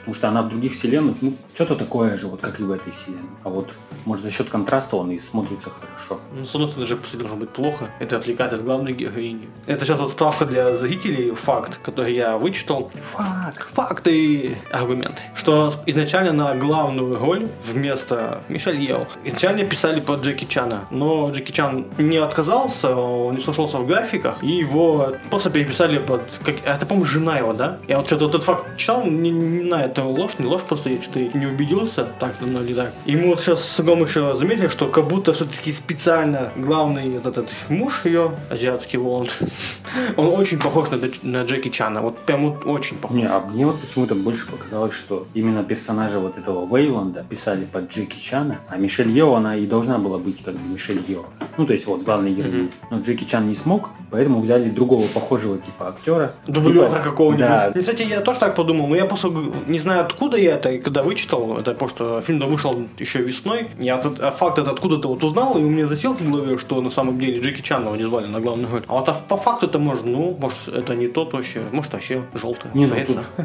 [0.05, 2.93] Потому что она в других вселенных, ну, что-то такое же, вот как и в этой
[2.93, 3.25] вселенной.
[3.43, 3.71] А вот,
[4.05, 6.21] может, за счет контраста он и смотрится хорошо.
[6.35, 7.91] Ну, с одной стороны, же, по сути, должно быть плохо.
[8.01, 9.49] Это отвлекает от главной героини.
[9.67, 12.91] Это сейчас вот справка для зрителей, факт, который я вычитал.
[13.13, 13.67] Фак!
[13.73, 15.23] Факты и аргументы.
[15.35, 20.87] Что изначально на главную роль вместо Мишель Йео изначально писали под Джеки Чана.
[20.91, 26.23] Но Джеки Чан не отказался, он не слушался в графиках, и его просто переписали под...
[26.45, 27.79] Как, это, по-моему, жена его, да?
[27.89, 30.91] Я вот что-то вот этот факт читал, не, не знаю, это ложь, не ложь, просто
[30.91, 32.93] я что-то не убедился, так ну или так.
[33.07, 37.27] И мы вот сейчас с Игом еще заметили, что как будто все-таки специально главный вот
[37.27, 39.39] этот муж ее, азиатский Воланд,
[40.17, 43.17] он очень похож на, на Джеки Чана, вот прям вот очень похож.
[43.17, 47.93] Не, а мне вот почему-то больше показалось, что именно персонажа вот этого Вейланда писали под
[47.93, 51.25] Джеки Чана, а Мишель Йо, она и должна была быть как бы Мишель Йо.
[51.57, 52.59] Ну, то есть вот главный героиня.
[52.59, 52.71] Мгм.
[52.91, 56.35] Но Джеки Чан не смог, поэтому взяли другого похожего типа актера.
[56.47, 57.47] Дублера Типа, какого-нибудь.
[57.47, 59.33] Да, Кстати, я тоже так подумал, но я просто
[59.67, 63.99] не знаю, откуда я это, когда вычитал, это потому что фильм вышел еще весной, я
[63.99, 66.91] этот а факт этот откуда-то вот узнал, и у меня засел в голове, что на
[66.91, 68.83] самом деле Джеки Чана его не звали на главную роль.
[68.89, 72.25] А вот а по факту это может, ну, может, это не тот вообще, может, вообще
[72.35, 72.71] желтый.
[72.75, 72.95] Не, ну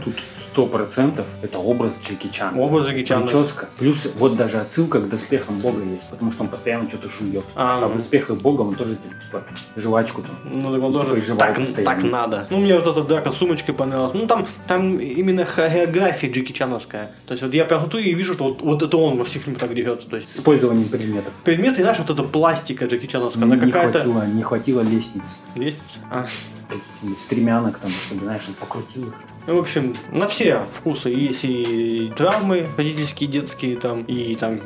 [0.04, 0.16] тут,
[0.52, 2.60] сто процентов это образ Джеки Чана.
[2.60, 3.28] Образ Джеки Чана.
[3.28, 3.68] Прическа.
[3.78, 7.44] Плюс вот даже отсылка к доспехам Бога есть, потому что он постоянно что-то жует.
[7.56, 9.44] А, А, в доспехах Бога он тоже типа
[9.76, 10.32] жвачку там.
[10.44, 12.48] Ну, так он тоже так, так надо.
[12.50, 14.14] Ну, мне вот эта драка сумочкой понравилась.
[14.14, 17.12] Ну, там, там именно хореография Джеки Чановская.
[17.28, 19.44] То есть, вот я прям смотрю и вижу, что вот, вот это он во всех
[19.44, 20.10] фильмах так дерется.
[20.10, 21.34] То есть, С использованием предметов.
[21.44, 24.04] предметы, знаешь, вот эта пластика Джеки Чановская, она не, какая-то...
[24.04, 25.24] хватило, не хватило лестниц.
[25.56, 26.00] Лестница?
[26.10, 26.28] А.
[26.70, 29.16] Каких-нибудь стремянок там, чтобы, знаешь, он покрутил их.
[29.48, 31.10] Ну, в общем, на все вкусы.
[31.10, 34.60] Есть и травмы родительские, детские, там, и там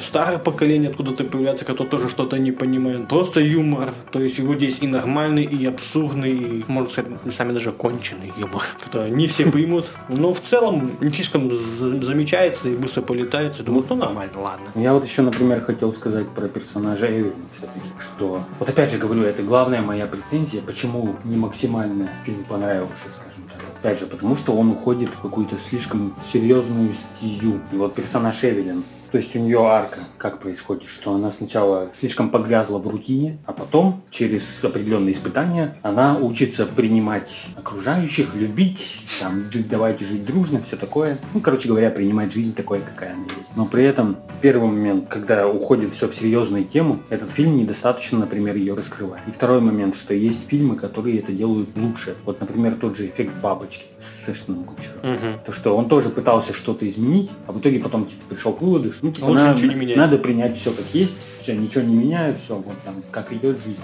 [0.00, 3.08] старое поколение откуда-то появляется, которое тоже что-то не понимает.
[3.08, 3.94] Просто юмор.
[4.12, 8.62] То есть его здесь и нормальный, и абсурдный, и, можно сказать, местами даже конченый юмор,
[8.82, 9.86] который не все поймут.
[10.08, 13.62] Но в целом не слишком замечается и быстро полетается.
[13.62, 14.66] Думаю, ну нормально, ладно.
[14.74, 18.44] Я вот еще, например, хотел сказать про все-таки, что...
[18.58, 23.45] Вот опять же говорю, это главная моя претензия, почему не максимально фильм понравился, скажем.
[23.80, 27.60] Опять же, потому что он уходит в какую-то слишком серьезную стезю.
[27.72, 28.84] И вот персонаж Эвелин,
[29.16, 33.54] то есть у нее арка, как происходит, что она сначала слишком погрязла в рутине, а
[33.54, 41.16] потом, через определенные испытания, она учится принимать окружающих, любить, там, давайте жить дружно, все такое.
[41.32, 43.56] Ну, короче говоря, принимать жизнь такой, какая она есть.
[43.56, 48.54] Но при этом, первый момент, когда уходит все в серьезную тему, этот фильм недостаточно, например,
[48.56, 49.26] ее раскрывает.
[49.26, 52.16] И второй момент, что есть фильмы, которые это делают лучше.
[52.26, 53.86] Вот, например, тот же эффект бабочки
[54.24, 55.40] с Эштоном Кутчером.
[55.44, 58.92] То, что он тоже пытался что-то изменить, а в итоге потом типа, пришел к выводу,
[58.92, 59.96] что ну, типа, Лучше надо, ничего не менять.
[59.96, 63.78] надо принять все как есть, все, ничего не меняю, все, вот там, как идет жизнь.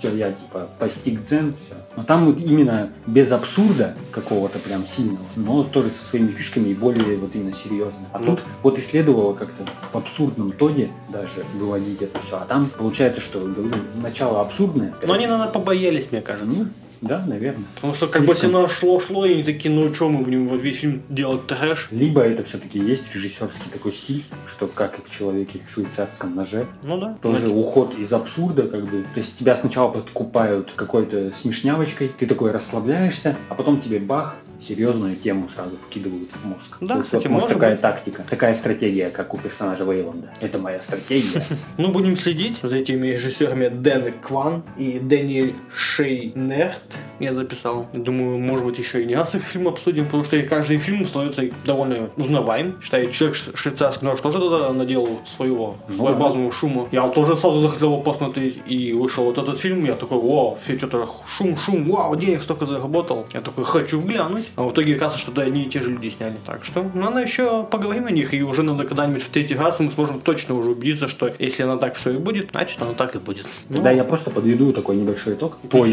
[0.00, 1.76] Все, я типа постиг дзен, все.
[1.96, 6.74] Но там вот именно без абсурда какого-то прям сильного, но тоже со своими фишками и
[6.74, 8.00] более вот именно серьезно.
[8.12, 8.26] А Ну.
[8.26, 12.38] тут вот и следовало как-то в абсурдном тоне даже выводить это все.
[12.38, 14.92] А там получается, что говорю, начало абсурдное.
[15.06, 16.64] Но они, наверное, побоялись, мне кажется.
[16.64, 16.68] Ну,
[17.06, 17.64] да, наверное.
[17.76, 18.56] Потому что как бы Слишком.
[18.56, 21.88] оно шло-шло, и они такие, ну что, мы будем вот весь фильм делать трэш.
[21.90, 26.66] Либо это все-таки есть режиссерский такой стиль, что как и в человеке в швейцарском ноже,
[26.82, 27.16] Ну да.
[27.22, 29.02] тоже уход из абсурда, как бы.
[29.14, 35.16] То есть тебя сначала подкупают какой-то смешнявочкой, ты такой расслабляешься, а потом тебе бах, серьезную
[35.16, 36.76] тему сразу вкидывают в мозг.
[36.80, 37.80] Да, есть кстати, вот, может такая быть.
[37.80, 40.32] тактика, такая стратегия, как у персонажа Вейланда.
[40.40, 41.42] Это моя стратегия.
[41.76, 46.80] Ну, будем следить за этими режиссерами Дэн Кван и Дэниэль Шейнерт.
[47.20, 47.86] Я записал.
[47.92, 51.44] Думаю, может быть, еще и не раз их фильм обсудим, потому что каждый фильм становится
[51.64, 52.80] довольно узнаваем.
[52.82, 56.20] Считаю, человек швейцарский нож тоже тогда наделал своего, Ну свою да.
[56.20, 56.88] базовую шума.
[56.92, 60.76] Я тоже сразу захотел его посмотреть, и вышел вот этот фильм, я такой, о, все
[60.76, 63.26] что-то шум, шум, вау, денег столько заработал.
[63.32, 64.44] Я такой, хочу глянуть.
[64.56, 66.36] А в итоге оказывается, что да, одни и те же люди сняли.
[66.46, 69.90] Так что надо еще поговорим о них, и уже надо когда-нибудь в третий раз мы
[69.90, 73.18] сможем точно уже убедиться, что если она так все и будет, значит она так и
[73.18, 73.46] будет.
[73.68, 75.86] Ну, Да, я просто подведу такой небольшой итог по,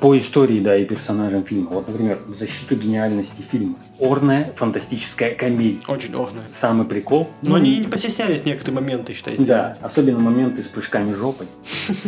[0.00, 1.70] по истории, да, и персонажам фильма.
[1.70, 3.76] Вот, например, в защиту гениальности фильма.
[3.98, 5.80] Орная фантастическая комедия.
[5.88, 6.44] Очень орная.
[6.52, 7.30] Самый прикол.
[7.40, 11.46] Но ну, они не постеснялись некоторые моменты, считай, Да, особенно моменты с прыжками жопой.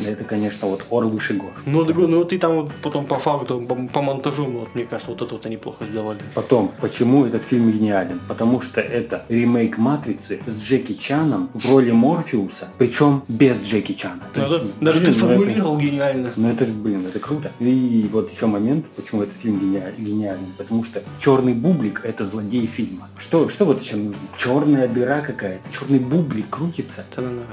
[0.07, 1.53] Это, конечно, вот ор выше гор.
[1.67, 5.11] Ну, ну вот и там вот потом по факту, по, монтажу, ну, вот, мне кажется,
[5.11, 6.19] вот это вот они плохо сделали.
[6.35, 8.21] Потом, почему этот фильм гениален?
[8.29, 14.23] Потому что это ремейк «Матрицы» с Джеки Чаном в роли Морфеуса, причем без Джеки Чана.
[14.35, 16.31] Ну, есть, это- даже блин, ты ну это- сформулировал гениально.
[16.37, 17.51] Ну это же, блин, это круто.
[17.61, 20.49] И вот еще момент, почему этот фильм гениальный.
[20.57, 23.09] Потому что черный бублик это злодей фильма.
[23.19, 24.17] Что, что вот еще нужно?
[24.39, 25.63] Черная дыра какая-то.
[25.73, 27.05] Черный бублик крутится.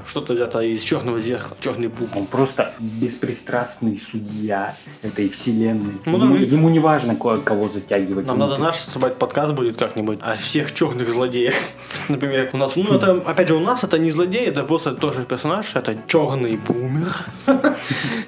[0.06, 2.14] Что-то взято из черного зеркала, черный буб.
[2.16, 5.94] Он просто беспристрастный судья этой вселенной.
[6.06, 8.21] Ну ему, ему не важно, ко- кого затягивать.
[8.26, 11.54] Нам Ему надо наш собрать подкаст будет как-нибудь о всех черных злодеях.
[12.08, 15.24] Например, у нас, ну это, опять же, у нас это не злодей, это просто тоже
[15.24, 17.12] персонаж, это черный бумер.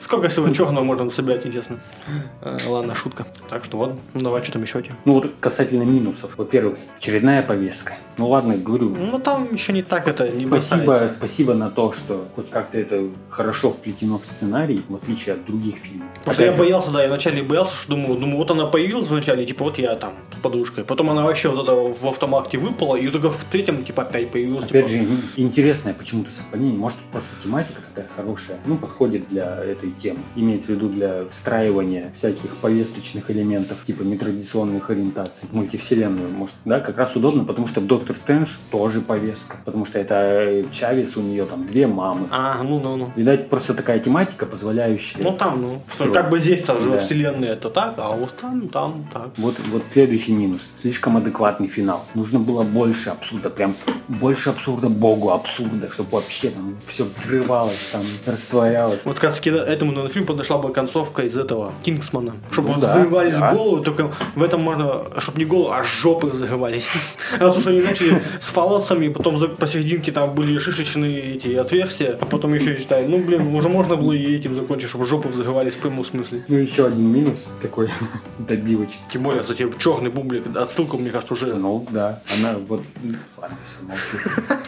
[0.01, 1.79] Сколько всего черного можно собирать, интересно.
[2.43, 3.25] Э, Ладно, шутка.
[3.49, 4.95] Так что вот, ну давай, что там еще у тебя?
[5.05, 6.37] Ну вот касательно минусов.
[6.37, 7.95] Во-первых, очередная повестка.
[8.17, 11.17] Ну ладно, говорю, Ну там еще не так это не Спасибо, бросается.
[11.17, 15.77] спасибо на то, что хоть как-то это хорошо вплетено в сценарий, в отличие от других
[15.79, 16.09] фильмов.
[16.19, 19.45] Потому что я боялся, да, я вначале боялся, что думаю, думаю, вот она появилась вначале,
[19.45, 20.85] типа, вот я там с подружкой.
[20.85, 24.65] Потом она вообще вот это в автомате выпала, и только в третьем, типа, опять появилась.
[24.65, 26.77] Опять типа, же, ин- интересное почему-то совпадение.
[26.79, 30.21] Может, просто тематика такая хорошая, ну, подходит для этой темы.
[30.37, 36.29] Имеется в виду для встраивания всяких повесточных элементов, типа нетрадиционных ориентаций, мультивселенную.
[36.31, 39.57] Может, да, как раз удобно, потому что в Доктор Стрэндж тоже повестка.
[39.65, 42.29] Потому что это э, Чавес, у нее там две мамы.
[42.31, 43.13] А, ну, ну, ну.
[43.17, 46.99] Видать, просто такая тематика, позволяющая Ну там, ну, что как бы здесь тоже Да.
[46.99, 49.31] вселенная это так, а вот там, там, так.
[49.37, 50.61] Вот, вот следующий минус.
[50.85, 52.05] Слишком адекватный финал.
[52.13, 53.75] Нужно было больше абсурда, прям
[54.07, 59.01] больше абсурда, богу абсурда, чтобы вообще там все взрывалось, там растворялось.
[59.07, 62.35] Вот как раз этому на фильм подошла бы концовка из этого Кингсмана.
[62.51, 63.55] Чтобы Ну да, взрывались да.
[63.55, 66.91] головы, только в этом можно, чтобы не голову, а жопы взрывались.
[67.33, 72.53] Раз уж они начали с фалосами, потом посерединке там были шишечные эти отверстия, а потом
[72.53, 76.05] еще считай, ну блин, уже можно было и этим закончить, чтобы жопы взрывались в прямом
[76.05, 76.45] смысле.
[76.47, 77.89] Ну, еще один минус такой
[78.39, 78.99] добивочный.
[79.11, 81.55] Тем более, кстати, черный бублик, отсылка, мне кажется, уже.
[81.55, 82.85] Ну, да, она вот...
[83.37, 84.63] Ладно, все, молчу.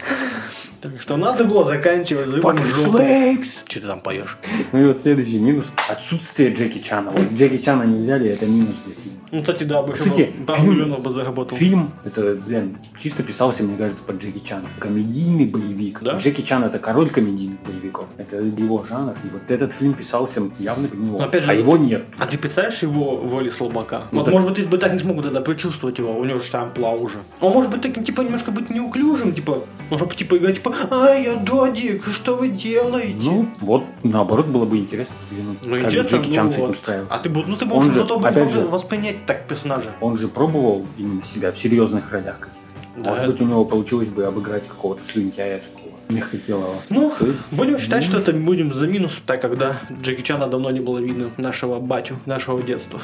[0.80, 3.44] Так что надо было заканчивать Fucking жопы.
[3.66, 4.38] Что ты там поешь?
[4.70, 5.66] Ну и вот следующий минус.
[5.88, 7.10] Отсутствие Джеки Чана.
[7.10, 9.15] Вот Джеки Чана не взяли, это минус для фильма.
[9.32, 11.56] Ну, кстати, да, бы Кстати, пару фильм- миллионов бы заработал.
[11.58, 14.66] Фильм, это, блин, чисто писался, мне кажется, под Джеки Чана.
[14.78, 16.02] Комедийный боевик.
[16.02, 16.18] Да?
[16.18, 18.06] Джеки Чан это король комедийных боевиков.
[18.18, 19.14] Это его жанр.
[19.24, 21.18] И вот этот фильм писался явно под него.
[21.18, 22.04] Но опять же, а его нет.
[22.18, 24.02] А ты представляешь его в роли слабака?
[24.12, 26.50] Ну вот, так- может быть, бы так не смог тогда прочувствовать его, у него же
[26.50, 27.18] там пла уже.
[27.40, 31.24] Он может быть таким, типа, немножко быть неуклюжим, типа, ну, чтобы, типа, играть, типа, ай,
[31.24, 33.16] я додик, что вы делаете?
[33.22, 35.58] Ну, вот, наоборот, было бы интересно взглянуть.
[35.64, 37.06] Ну, интересно, Джеки Чан ну, с этим вот.
[37.10, 39.92] А ты, бы- ну, ты можешь же, зато же- воспринять так персонажа.
[40.00, 42.38] Он же пробовал именно себя в серьезных ролях.
[42.40, 42.66] каких-то.
[42.96, 43.10] Да.
[43.10, 46.76] Может быть, у него получилось бы обыграть какого-то слюнтяя такого мягкотелого.
[46.88, 50.22] Ну, То есть, будем считать, ну, что это будем за минус, так как, да, Джеки
[50.22, 53.00] Чана давно не было видно, нашего батю, нашего детства.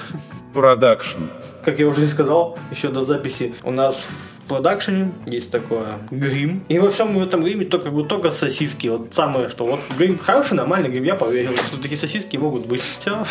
[0.54, 1.24] Продакшн.
[1.64, 4.06] Как я уже и сказал, еще до записи у нас
[4.48, 6.62] продакшене есть такое грим.
[6.68, 8.88] И во всем этом гриме только, только сосиски.
[8.88, 12.80] Вот самое, что вот грим хороший, нормальный грим, я поверил, что такие сосиски могут быть.
[13.00, 13.24] Все,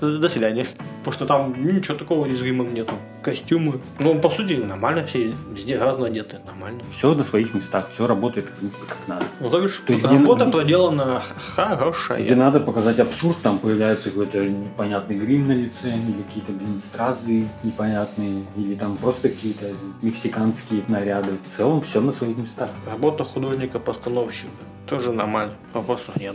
[0.00, 0.66] до свидания.
[1.00, 2.94] Потому что там ничего такого с гримом нету.
[3.22, 3.80] Костюмы.
[3.98, 6.82] Ну, по сути, нормально все везде разно одеты, нормально.
[6.96, 8.46] все на своих местах, все работает,
[8.88, 9.24] как надо.
[9.40, 11.22] Ну, то бишь, То есть работа где- проделана
[11.54, 12.22] хорошая.
[12.24, 17.46] Где надо показать абсурд, там появляется какой-то непонятный грим на лице, или какие-то, блин, стразы
[17.62, 19.66] непонятные, или там просто какие-то
[20.02, 21.32] мексиканские гигантские наряды.
[21.32, 22.70] В целом все на своих местах.
[22.86, 24.50] Работа художника-постановщика.
[24.90, 25.54] Тоже нормально.
[25.72, 26.34] Вопросов нет.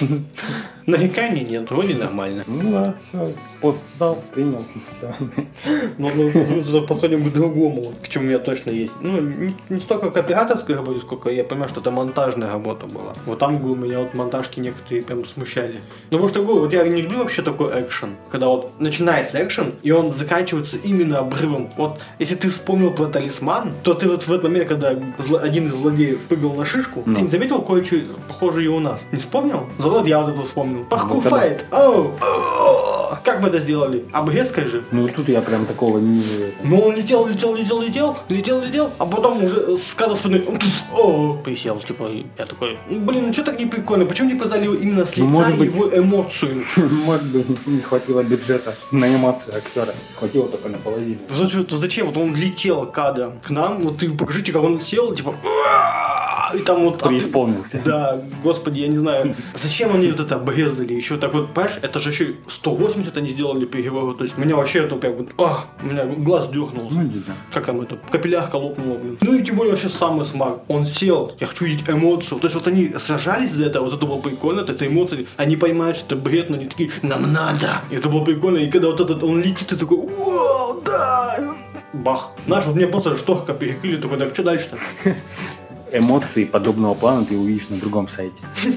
[0.86, 2.44] Нареканий нет, вроде нормально.
[2.46, 3.32] Ну да, все.
[3.60, 4.64] Пост дал, принял.
[5.98, 8.92] Но мы подходим к другому, к чему у меня точно есть.
[9.00, 13.14] Ну, не, не столько к операторской работе, сколько я понимаю, что это монтажная работа была.
[13.26, 15.80] Вот там говорю, меня вот монтажки некоторые прям смущали.
[16.10, 19.74] Ну, потому что, говорю, вот я не люблю вообще такой экшен, когда вот начинается экшен,
[19.82, 21.70] и он заканчивается именно обрывом.
[21.76, 23.06] Вот, если ты вспомнил про
[23.40, 24.88] талисман, то ты вот в этот момент, когда
[25.42, 27.14] один из злодеев прыгал на шишку, Ну.
[27.14, 27.96] ты не заметил кое-что
[28.28, 29.04] похожее и у нас?
[29.12, 29.66] Не вспомнил?
[29.78, 30.86] Зато я вот это вспомнил.
[30.90, 31.64] Ну, когда- файт!
[31.72, 32.12] Оу!
[33.24, 34.04] Как мы это сделали?
[34.12, 34.82] Обрезкой же?
[34.92, 36.22] Ну тут я прям такого не...
[36.62, 40.42] Ну, он летел, летел, летел, летел, летел, летел, а потом уже с кадра спины,
[40.92, 45.04] о, присел, типа, я такой, блин, ну что так не прикольно, почему не показали именно
[45.04, 45.74] с Ну, лица может быть.
[45.74, 46.64] его эмоцию?
[47.10, 49.92] Может быть, не хватило бюджета на анимацию актера.
[50.18, 51.18] Хватило только наполовину.
[51.28, 52.06] Зачем, то зачем?
[52.06, 55.34] Вот он летел кадр к нам, вот ты покажите, как он сел, типа,
[56.54, 57.02] и там вот...
[57.02, 57.80] а Преисполнился.
[57.84, 62.00] Да, господи, я не знаю, зачем они вот это обрезали, еще так вот, понимаешь, это
[62.00, 65.86] же еще 180 они сделали переговоры, то есть меня вообще это прям вот, а, у
[65.86, 66.98] меня глаз дернулся.
[67.00, 67.12] Ну,
[67.52, 69.18] как там это, капиллярка лопнула, блин.
[69.20, 70.60] Ну и тем более вообще самый смак.
[70.68, 72.40] Он сел, я хочу видеть эмоцию.
[72.40, 75.26] То есть вот они сражались за это, вот это было прикольно, это эмоции.
[75.36, 77.82] Они понимают, что это бред, но они такие, нам надо.
[77.90, 78.58] И это было прикольно.
[78.58, 81.54] И когда вот этот, он летит, ты такой, вау, да.
[81.92, 82.30] Бах.
[82.46, 84.78] Знаешь, вот мне просто шторка перекрыли, такой, так что дальше-то?
[85.92, 88.36] Эмоции подобного плана ты увидишь на другом сайте.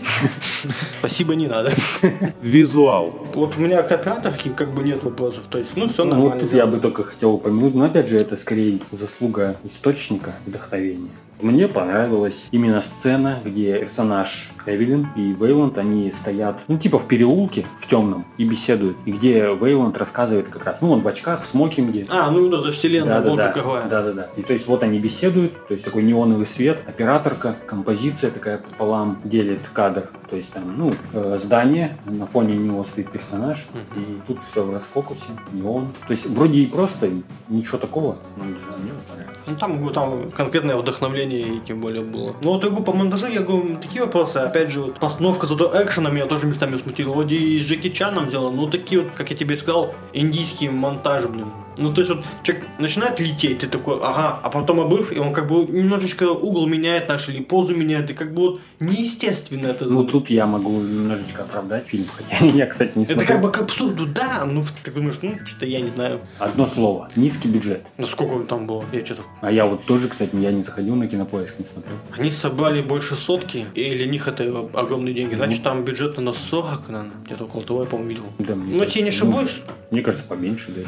[1.00, 1.72] Спасибо, не надо.
[2.42, 3.14] Визуал.
[3.36, 5.44] Вот у меня к операторке как бы нет вопросов.
[5.50, 6.44] То есть, ну все Ну, вот нормально.
[6.44, 11.10] тут я бы только хотел упомянуть, но опять же это скорее заслуга источника вдохновения.
[11.44, 17.66] Мне понравилась именно сцена, где персонаж Эвелин и Вейланд, они стоят, ну, типа в переулке,
[17.82, 18.96] в темном, и беседуют.
[19.04, 22.06] И где Вейланд рассказывает как раз, ну, он в очках, в смокинге.
[22.10, 23.90] А, ну да, это вселенная, Да, да, да, какая.
[23.90, 24.30] да, да, да.
[24.38, 29.20] И то есть вот они беседуют, то есть такой неоновый свет, операторка, композиция такая пополам
[29.26, 30.10] делит кадр.
[30.30, 34.02] То есть там, ну, э, здание, на фоне него стоит персонаж, Мгм.
[34.02, 35.90] и тут все в расфокусе, неон.
[36.08, 39.38] То есть вроде и просто, и ничего такого, но не знаю, мне понравилось.
[39.46, 42.36] Ну, там, там конкретное вдохновление и тем более было.
[42.42, 44.38] Ну, вот говорю, по монтажу, я говорю, такие вопросы.
[44.38, 47.14] Опять же, вот, постановка зато экшена меня тоже местами смутила.
[47.14, 51.26] Вроде и с Джеки Чаном сделано, но такие вот, как я тебе сказал, индийский монтаж,
[51.28, 51.48] блин.
[51.78, 55.34] Ну, то есть вот человек начинает лететь, ты такой, ага, а потом обрыв, и он
[55.34, 59.86] как бы немножечко угол меняет наш или позу меняет, и как бы вот неестественно это
[59.86, 63.28] Ну тут я могу немножечко оправдать фильм, хотя я, кстати, не Это смотрел.
[63.34, 67.10] как бы к абсурду, да, ну, ты думаешь, ну, что-то я не знаю, Одно слово,
[67.16, 67.82] низкий бюджет.
[67.98, 71.08] ну, сколько там было, я что-то А я вот тоже, кстати, я не заходил на
[71.08, 71.96] кинопоиск, не смотрел.
[72.18, 75.36] Они собрали больше сотки, и для них это огромные деньги.
[75.36, 78.24] Значит, там бюджет на 40, наверное, где-то около того, я, по-моему, видел.
[78.40, 80.88] Да, мне Ну, кажется, я не ошибаюсь, Мне кажется, поменьше даже.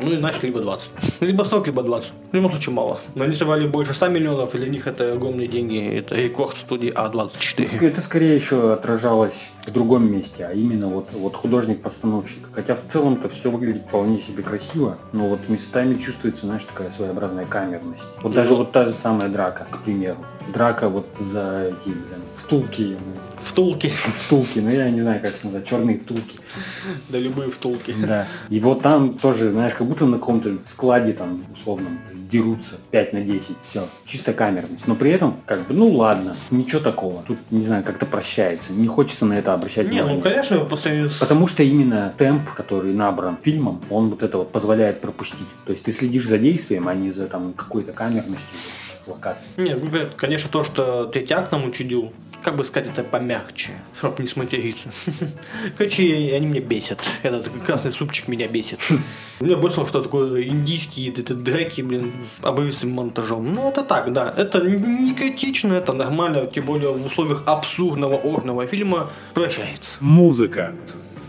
[0.00, 0.90] ну, иначе либо 20.
[1.20, 2.12] Либо 40, либо 20.
[2.30, 2.98] В любом случае мало.
[3.14, 5.78] Но они собрали больше 100 миллионов, и для них это огромные деньги.
[5.98, 7.84] Это рекорд студии А24.
[7.84, 12.48] Это скорее еще отражалось в другом месте, а именно вот, вот художник-постановщик.
[12.52, 17.46] Хотя в целом-то все выглядит вполне себе красиво, но вот местами чувствуется, знаешь, такая своеобразная
[17.46, 18.02] камерность.
[18.22, 18.56] Вот даже Ну.
[18.56, 20.18] вот та же самая драка, к примеру.
[20.52, 22.96] Драка вот за эти, блин, втулки,
[23.52, 23.88] Втулки.
[23.88, 26.38] втулки, ну я не знаю, как это назвать, черные втулки.
[27.08, 27.94] Да любые втулки.
[27.98, 28.26] Да.
[28.48, 31.88] И вот там тоже, знаешь, как будто на каком-то складе там, условно,
[32.30, 33.56] дерутся 5 на 10.
[33.70, 33.86] Все.
[34.06, 34.86] Чисто камерность.
[34.86, 37.22] Но при этом, как бы, ну ладно, ничего такого.
[37.22, 38.72] Тут, не знаю, как-то прощается.
[38.72, 40.22] Не хочется на это обращать Не, ну, внимание.
[40.22, 41.18] конечно, по сравнению с...
[41.18, 45.48] Потому что именно темп, который набран фильмом, он вот это вот позволяет пропустить.
[45.66, 48.58] То есть ты следишь за действием, а не за там какой-то камерностью
[49.06, 49.50] локации.
[49.56, 52.12] Нет, ну, конечно, то, что Третьяк нам учудил,
[52.42, 54.90] как бы сказать, это помягче, чтобы не сматериться.
[55.78, 56.98] Короче, они меня бесят.
[57.22, 58.80] Этот красный супчик меня бесит.
[59.40, 63.52] Мне больше что такое индийские эти драки, блин, с обрывистым монтажом.
[63.52, 64.32] Ну, это так, да.
[64.36, 69.96] Это не критично, это нормально, тем более в условиях абсурдного орного фильма прощается.
[70.00, 70.74] Музыка.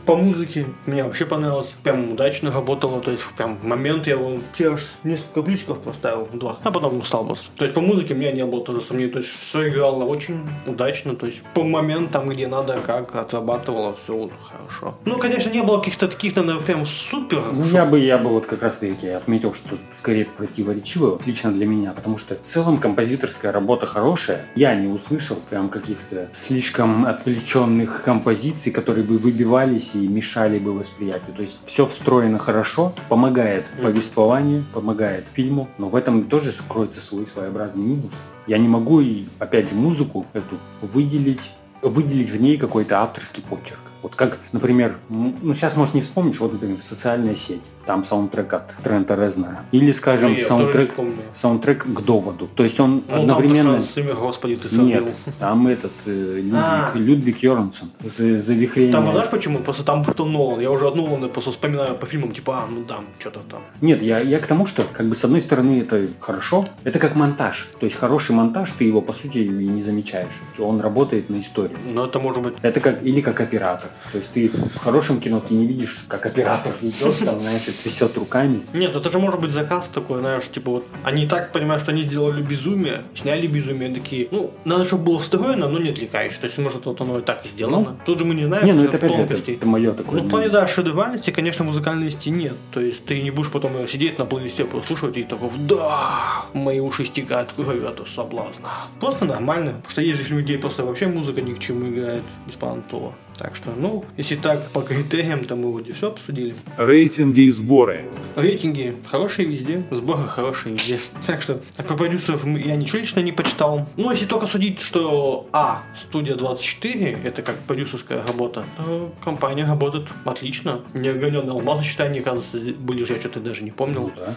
[0.05, 1.73] По музыке мне вообще понравилось.
[1.83, 3.01] Прям удачно работало.
[3.01, 6.27] То есть, прям момент я вон те аж несколько плюсиков поставил.
[6.33, 6.57] Два.
[6.63, 7.45] А потом устал просто.
[7.55, 9.11] То есть, по музыке у меня не было тоже сомнений.
[9.11, 11.15] То есть, все играло очень удачно.
[11.15, 14.95] То есть, по моментам, где надо, как отрабатывало, все хорошо.
[15.05, 17.43] Ну, конечно, не было каких-то таких, наверное, прям супер.
[17.53, 21.51] Ну, я бы, я бы вот как раз таки отметил, что скорее противоречиво, вот лично
[21.51, 24.45] для меня, потому что в целом композиторская работа хорошая.
[24.55, 31.35] Я не услышал прям каких-то слишком отвлеченных композиций, которые бы выбивались и мешали бы восприятию.
[31.35, 37.27] То есть все встроено хорошо, помогает повествованию, помогает фильму, но в этом тоже кроется свой
[37.27, 38.11] своеобразный минус.
[38.47, 41.41] Я не могу и, опять же, музыку эту выделить,
[41.81, 43.79] выделить в ней какой-то авторский почерк.
[44.01, 47.61] Вот как, например, ну сейчас, может, не вспомнишь, вот, например, социальная сеть.
[47.85, 49.65] Там саундтрек от Трента Резнера.
[49.71, 50.91] Или, скажем, не саундтрек,
[51.35, 52.47] саундтрек к доводу.
[52.55, 53.73] То есть он Ну, одновременно...
[53.73, 55.13] там с ними, господи, ты Нет, забил.
[55.39, 56.91] там этот э, Людвиг, А.
[56.95, 57.89] Людвиг Йорансон.
[58.01, 58.93] За, завихрение.
[58.93, 59.59] Там, знаешь почему?
[59.59, 60.61] Просто там кто Нолан.
[60.61, 63.61] Я уже от Нолана просто вспоминаю по фильмам, типа, а, ну там, что-то там.
[63.81, 66.69] Нет, я, я к тому, что, как бы, с одной стороны, это хорошо.
[66.85, 67.69] Это как монтаж.
[67.79, 70.33] То есть хороший монтаж, ты его, по сути, и не замечаешь.
[70.57, 71.75] Он работает на истории.
[71.93, 72.53] Но это может быть...
[72.61, 73.89] Это как или как оператор.
[74.11, 77.89] То есть ты в хорошем кино ты не видишь, как оператор идет, там, знаешь, и
[77.89, 78.61] трясет руками.
[78.73, 81.91] Нет, это же может быть заказ такой, знаешь, типа вот, они и так понимают, что
[81.91, 86.35] они сделали безумие, сняли безумие, такие, ну, надо, чтобы было встроено, но не отвлекаешь.
[86.37, 87.97] То есть, может, вот оно и так и сделано.
[88.05, 89.55] Тут же мы не знаем Не, ну это же, это, тонкостей.
[89.55, 90.21] это мое такое.
[90.21, 92.55] Ну, в плане, да, шедевральности, конечно, музыкальности нет.
[92.71, 97.05] То есть ты не будешь потом сидеть на плейлисте прослушивать и такой, да, мои уши
[97.05, 98.69] стекают кровью от соблазна.
[98.99, 103.13] Просто нормально, потому что есть же людей просто вообще музыка ни к чему играет беспонтово.
[103.43, 106.55] Так что, ну, если так, по критериям, то мы вроде все обсудили.
[106.77, 108.05] Рейтинги и сборы.
[108.37, 110.97] Рейтинги хорошие везде, сборы хорошие везде.
[111.27, 113.85] Так что по продюсеров мы- я ничего лично не почитал.
[113.97, 120.07] Ну, если только судить, что А, студия 24, это как продюсерская работа, то компания работает
[120.23, 120.79] отлично.
[120.93, 124.03] Неограненный алмаз, считай, они, кажется, были же, я что-то даже не помнил.
[124.03, 124.35] Ну, да.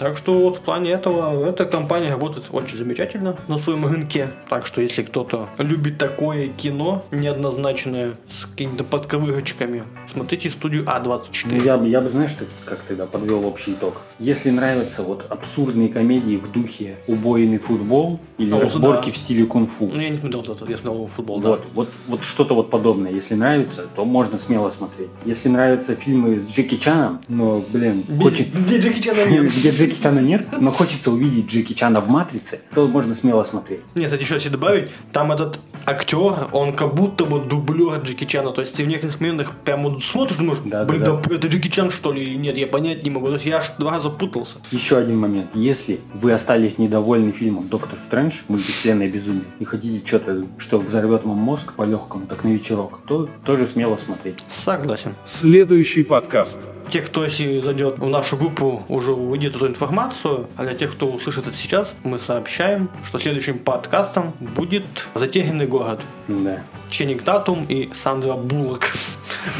[0.00, 4.30] Так что вот в плане этого эта компания работает очень замечательно на своем рынке.
[4.48, 11.30] Так что если кто-то любит такое кино неоднозначное с какими-то подковырочками, смотрите студию А24.
[11.44, 14.00] Ну, я, я бы, знаешь, так- как тогда подвел общий итог.
[14.18, 19.12] Если нравятся вот абсурдные комедии в духе убойный футбол или А, вот разборки да.
[19.12, 21.66] в стиле кунг-фу, Ну, я не смотрел этот, я смотрел футбол, вот, да.
[21.74, 23.10] вот, вот что-то вот подобное.
[23.12, 25.10] Если нравится, то можно смело смотреть.
[25.26, 29.52] Если нравятся фильмы с Джеки Чаном, но, блин, хочет- Где Джеки Чана нет.
[29.54, 33.80] где Джеки Чана нет, но хочется увидеть Джеки Чана в «Матрице», то можно смело смотреть.
[33.94, 38.52] Нет, кстати, еще если добавить, там этот актер, он как будто бы дублер Джеки Чана.
[38.52, 41.48] То есть ты в некоторых моментах прям вот смотришь, думаешь, Да, блин, да, да, это
[41.48, 43.26] Джеки Чан что ли или нет, я понять не могу.
[43.26, 44.58] То есть я аж два раза путался.
[44.70, 45.50] Еще один момент.
[45.54, 48.34] Если вы остались недовольны фильмом «Доктор Стрэндж.
[48.48, 53.66] Мультивселенная безумие» и хотите что-то, что взорвет вам мозг по-легкому, так на вечерок, то тоже
[53.66, 54.44] смело смотреть.
[54.48, 55.14] Согласен.
[55.24, 56.58] Следующий подкаст.
[56.88, 61.06] Те, кто если зайдет в нашу группу, уже увидит эту информацию, а для тех, кто
[61.06, 66.04] услышит это сейчас, мы сообщаем, что следующим подкастом будет «Затерянный город».
[66.28, 66.62] Да.
[66.90, 68.82] Ченнинг Татум и Сандра Буллок.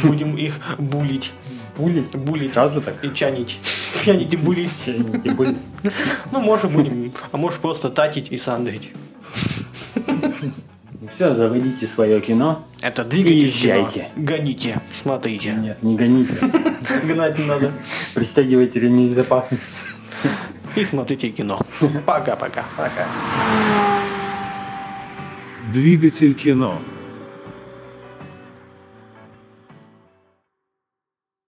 [0.03, 1.33] Будем их булить.
[1.77, 2.15] Булить?
[2.17, 2.53] Булить.
[2.53, 3.05] Сразу так?
[3.05, 3.59] И чанить.
[4.05, 4.71] Чанить и булить.
[4.87, 5.57] Не булить.
[6.33, 7.13] Ну, может, будем.
[7.33, 8.91] А может, просто татить и сандрить.
[11.15, 12.65] Все, заводите свое кино.
[12.83, 14.09] Это двигатель Езжайте.
[14.15, 14.27] кино.
[14.27, 14.81] Гоните.
[15.03, 15.53] Смотрите.
[15.53, 16.35] Нет, не гоните.
[17.05, 17.73] Гнать не надо.
[18.15, 19.67] Пристегивайте ремни безопасности.
[20.77, 21.61] И смотрите кино.
[22.07, 22.65] Пока-пока.
[22.77, 23.07] Пока.
[25.73, 26.83] Двигатель кино.